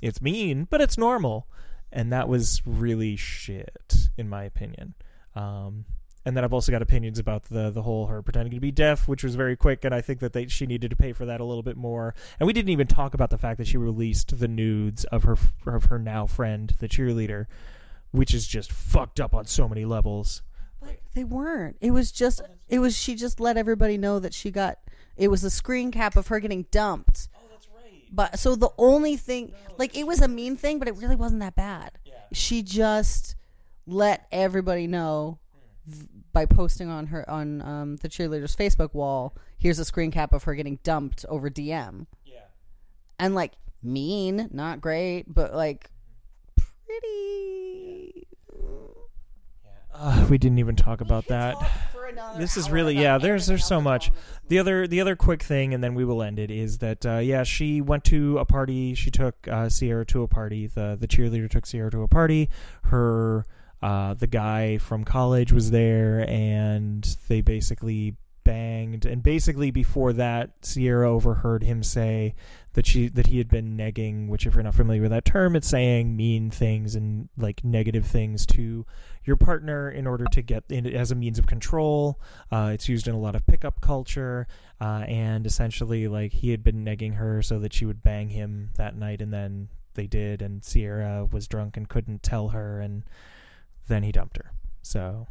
[0.00, 1.46] it's mean, but it's normal.
[1.92, 4.94] And that was really shit, in my opinion.
[5.34, 5.86] Um,
[6.24, 9.08] and then I've also got opinions about the the whole her pretending to be deaf,
[9.08, 11.40] which was very quick, and I think that they, she needed to pay for that
[11.40, 12.14] a little bit more.
[12.38, 15.36] And we didn't even talk about the fact that she released the nudes of her
[15.66, 17.46] of her now friend, the cheerleader,
[18.10, 20.42] which is just fucked up on so many levels.
[20.80, 21.76] But they weren't.
[21.80, 22.42] It was just.
[22.68, 22.96] It was.
[22.96, 24.78] She just let everybody know that she got.
[25.16, 27.28] It was a screen cap of her getting dumped.
[28.12, 31.40] But so the only thing, like, it was a mean thing, but it really wasn't
[31.40, 31.92] that bad.
[32.32, 33.36] She just
[33.86, 35.38] let everybody know
[36.32, 39.34] by posting on her on um, the cheerleader's Facebook wall.
[39.58, 42.06] Here's a screen cap of her getting dumped over DM.
[42.24, 42.40] Yeah.
[43.18, 43.52] And like
[43.82, 45.90] mean, not great, but like
[46.86, 48.28] pretty.
[50.00, 51.56] Uh, we didn't even talk about that.
[52.38, 53.18] This is really yeah.
[53.18, 54.10] There's there's so much.
[54.48, 56.50] The other the other quick thing, and then we will end it.
[56.50, 57.42] Is that uh, yeah?
[57.42, 58.94] She went to a party.
[58.94, 60.66] She took uh, Sierra to a party.
[60.66, 62.48] The the cheerleader took Sierra to a party.
[62.84, 63.44] Her
[63.82, 68.16] uh, the guy from college was there, and they basically
[68.50, 69.06] banged.
[69.06, 72.34] And basically before that, Sierra overheard him say
[72.72, 74.28] that she that he had been negging.
[74.28, 78.06] Which, if you're not familiar with that term, it's saying mean things and like negative
[78.06, 78.84] things to
[79.24, 82.20] your partner in order to get in as a means of control.
[82.50, 84.48] Uh, it's used in a lot of pickup culture,
[84.80, 88.70] uh, and essentially, like he had been negging her so that she would bang him
[88.76, 93.04] that night, and then they did, and Sierra was drunk and couldn't tell her, and
[93.86, 94.50] then he dumped her.
[94.82, 95.28] So.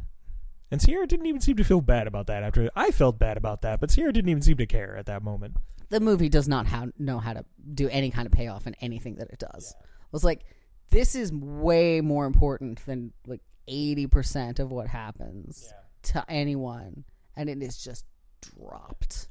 [0.70, 2.42] And Sierra didn't even seem to feel bad about that.
[2.42, 5.22] After I felt bad about that, but Sierra didn't even seem to care at that
[5.22, 5.56] moment.
[5.88, 7.44] The movie does not how, know how to
[7.74, 9.74] do any kind of payoff in anything that it does.
[9.80, 10.44] It was like
[10.90, 15.72] this is way more important than like eighty percent of what happens
[16.02, 17.04] to anyone,
[17.36, 18.04] and it is just
[18.40, 19.28] dropped.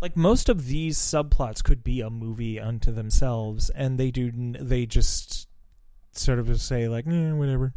[0.00, 4.30] like most of these subplots could be a movie unto themselves and they do
[4.60, 5.48] they just
[6.12, 7.72] sort of just say like eh, whatever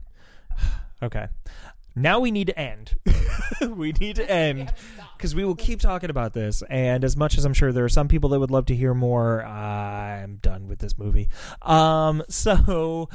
[1.04, 1.28] okay
[2.02, 2.96] now we need to end.
[3.62, 4.74] we need to end
[5.18, 6.64] because we will keep talking about this.
[6.70, 8.94] And as much as I'm sure there are some people that would love to hear
[8.94, 11.30] more, I'm done with this movie.
[11.62, 13.10] Um, so.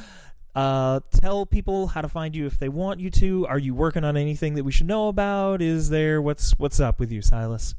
[0.56, 3.44] Uh, tell people how to find you if they want you to.
[3.48, 5.60] Are you working on anything that we should know about?
[5.60, 7.74] Is there what's what's up with you, Sylas?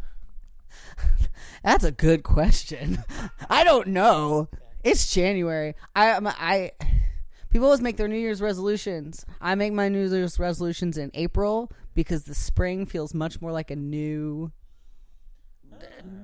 [1.64, 3.02] That's a good question.
[3.50, 4.50] I don't know.
[4.84, 5.76] It's January.
[5.96, 6.72] I I'm- I
[7.56, 9.26] people always make their New Year's resolutions.
[9.40, 13.72] I make my New Year's resolutions in April because the spring feels much more like
[13.72, 14.52] a new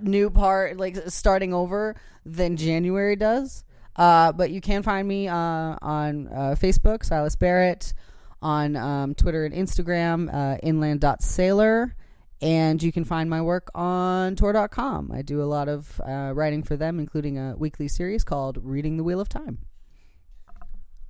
[0.02, 1.96] new part like starting over
[2.26, 3.64] than January does.
[3.96, 7.94] Uh, but you can find me uh, on uh, Facebook, Sylas Barrett,
[8.42, 11.96] on um, Twitter and Instagram, uh, inland.sailor,
[12.42, 15.14] and you can find my work on Tor.com.
[15.14, 18.98] I do a lot of uh, writing for them, including a weekly series called Reading
[18.98, 19.60] the Wheel of Time.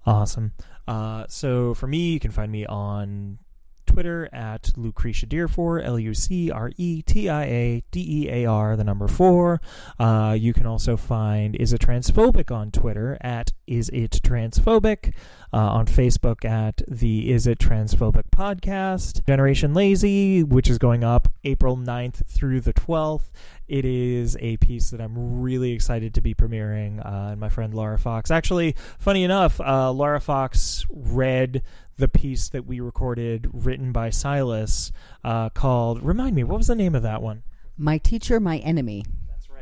[0.06, 0.54] Awesome.
[0.88, 3.38] Uh, so for me, you can find me on
[3.86, 8.46] Twitter at Lucretia Dearfour, L U C R E T I A D E A
[8.46, 9.60] R, the number four.
[10.00, 15.14] Uh, you can also find Is It Transphobic on Twitter at Is It Transphobic,
[15.54, 19.26] uh, on Facebook at the Is It Transphobic podcast.
[19.26, 23.32] Generation Lazy, which is going up April 9th through the 12th.
[23.68, 27.06] It is a piece that I'm really excited to be premiering.
[27.06, 28.32] Uh, and my friend Laura Fox.
[28.32, 31.62] Actually, funny enough, uh, Laura Fox read
[31.98, 34.92] the piece that we recorded written by Sylas
[35.24, 37.44] uh, called, remind me, what was the name of that one?
[37.78, 39.04] My teacher, my enemy.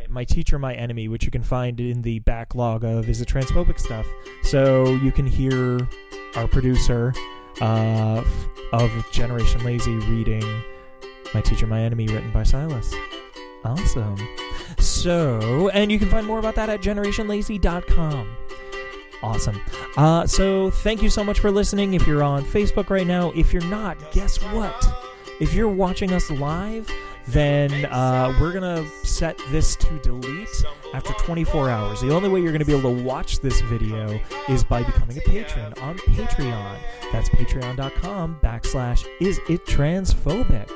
[0.10, 3.80] My Teacher, My Enemy, which you can find in the backlog of Is It Transphobic
[3.80, 4.08] stuff.
[4.44, 5.80] So you can hear
[6.36, 7.14] our producer
[7.62, 8.24] uh,
[8.74, 10.44] of Generation Lazy reading
[11.34, 12.94] My Teacher, My Enemy, written by Sylas.
[13.64, 14.18] Awesome.
[14.80, 18.38] So, and you can find more about that at generationlazy.com.
[19.22, 19.62] Awesome.
[19.98, 21.94] Uh, so, thank you so much for listening.
[21.94, 24.88] If you're on Facebook right now, if you're not, guess what?
[25.42, 26.90] If you're watching us live,
[27.32, 32.02] then uh, we're going to set this to delete after 24 hours.
[32.02, 35.18] The only way you're going to be able to watch this video is by becoming
[35.18, 36.80] a patron on Patreon.
[37.12, 40.70] That's patreon.com backslash is it transphobic.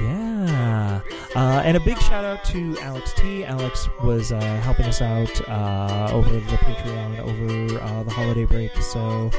[0.00, 1.00] Yeah.
[1.36, 3.44] Uh, and a big shout out to Alex T.
[3.44, 8.74] Alex was uh, helping us out uh, over the Patreon over uh, the holiday break.
[8.76, 9.30] So,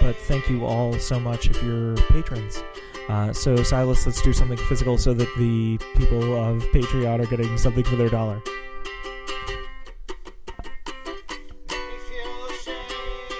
[0.00, 2.62] but thank you all so much if you're patrons.
[3.08, 7.56] Uh, so, Sylas, let's do something physical so that the people of Patreon are getting
[7.58, 8.40] something for their dollar.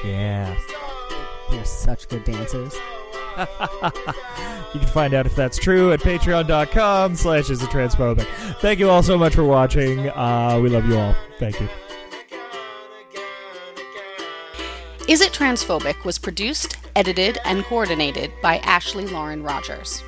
[0.04, 0.54] Yeah.
[1.50, 2.76] They're such good dancers.
[4.74, 8.26] You can find out if that's true at patreon.com slash is it transphobic.
[8.60, 10.08] Thank you all so much for watching.
[10.08, 11.14] Uh, we love you all.
[11.38, 11.68] Thank you.
[15.08, 20.02] Is It Transphobic was produced, edited, and coordinated by Ashley Lauren Rogers.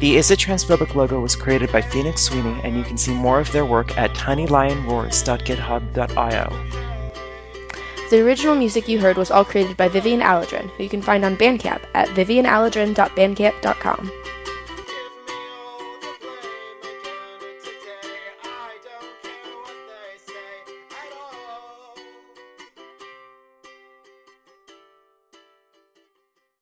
[0.00, 3.40] The Is It Transphobic logo was created by Phoenix Sweeney, and you can see more
[3.40, 6.68] of their work at tinylionroars.github.io.
[8.10, 11.24] The original music you heard was all created by Vivian Alladrin, who you can find
[11.24, 14.12] on Bandcamp at vivianaladrin.bandcamp.com.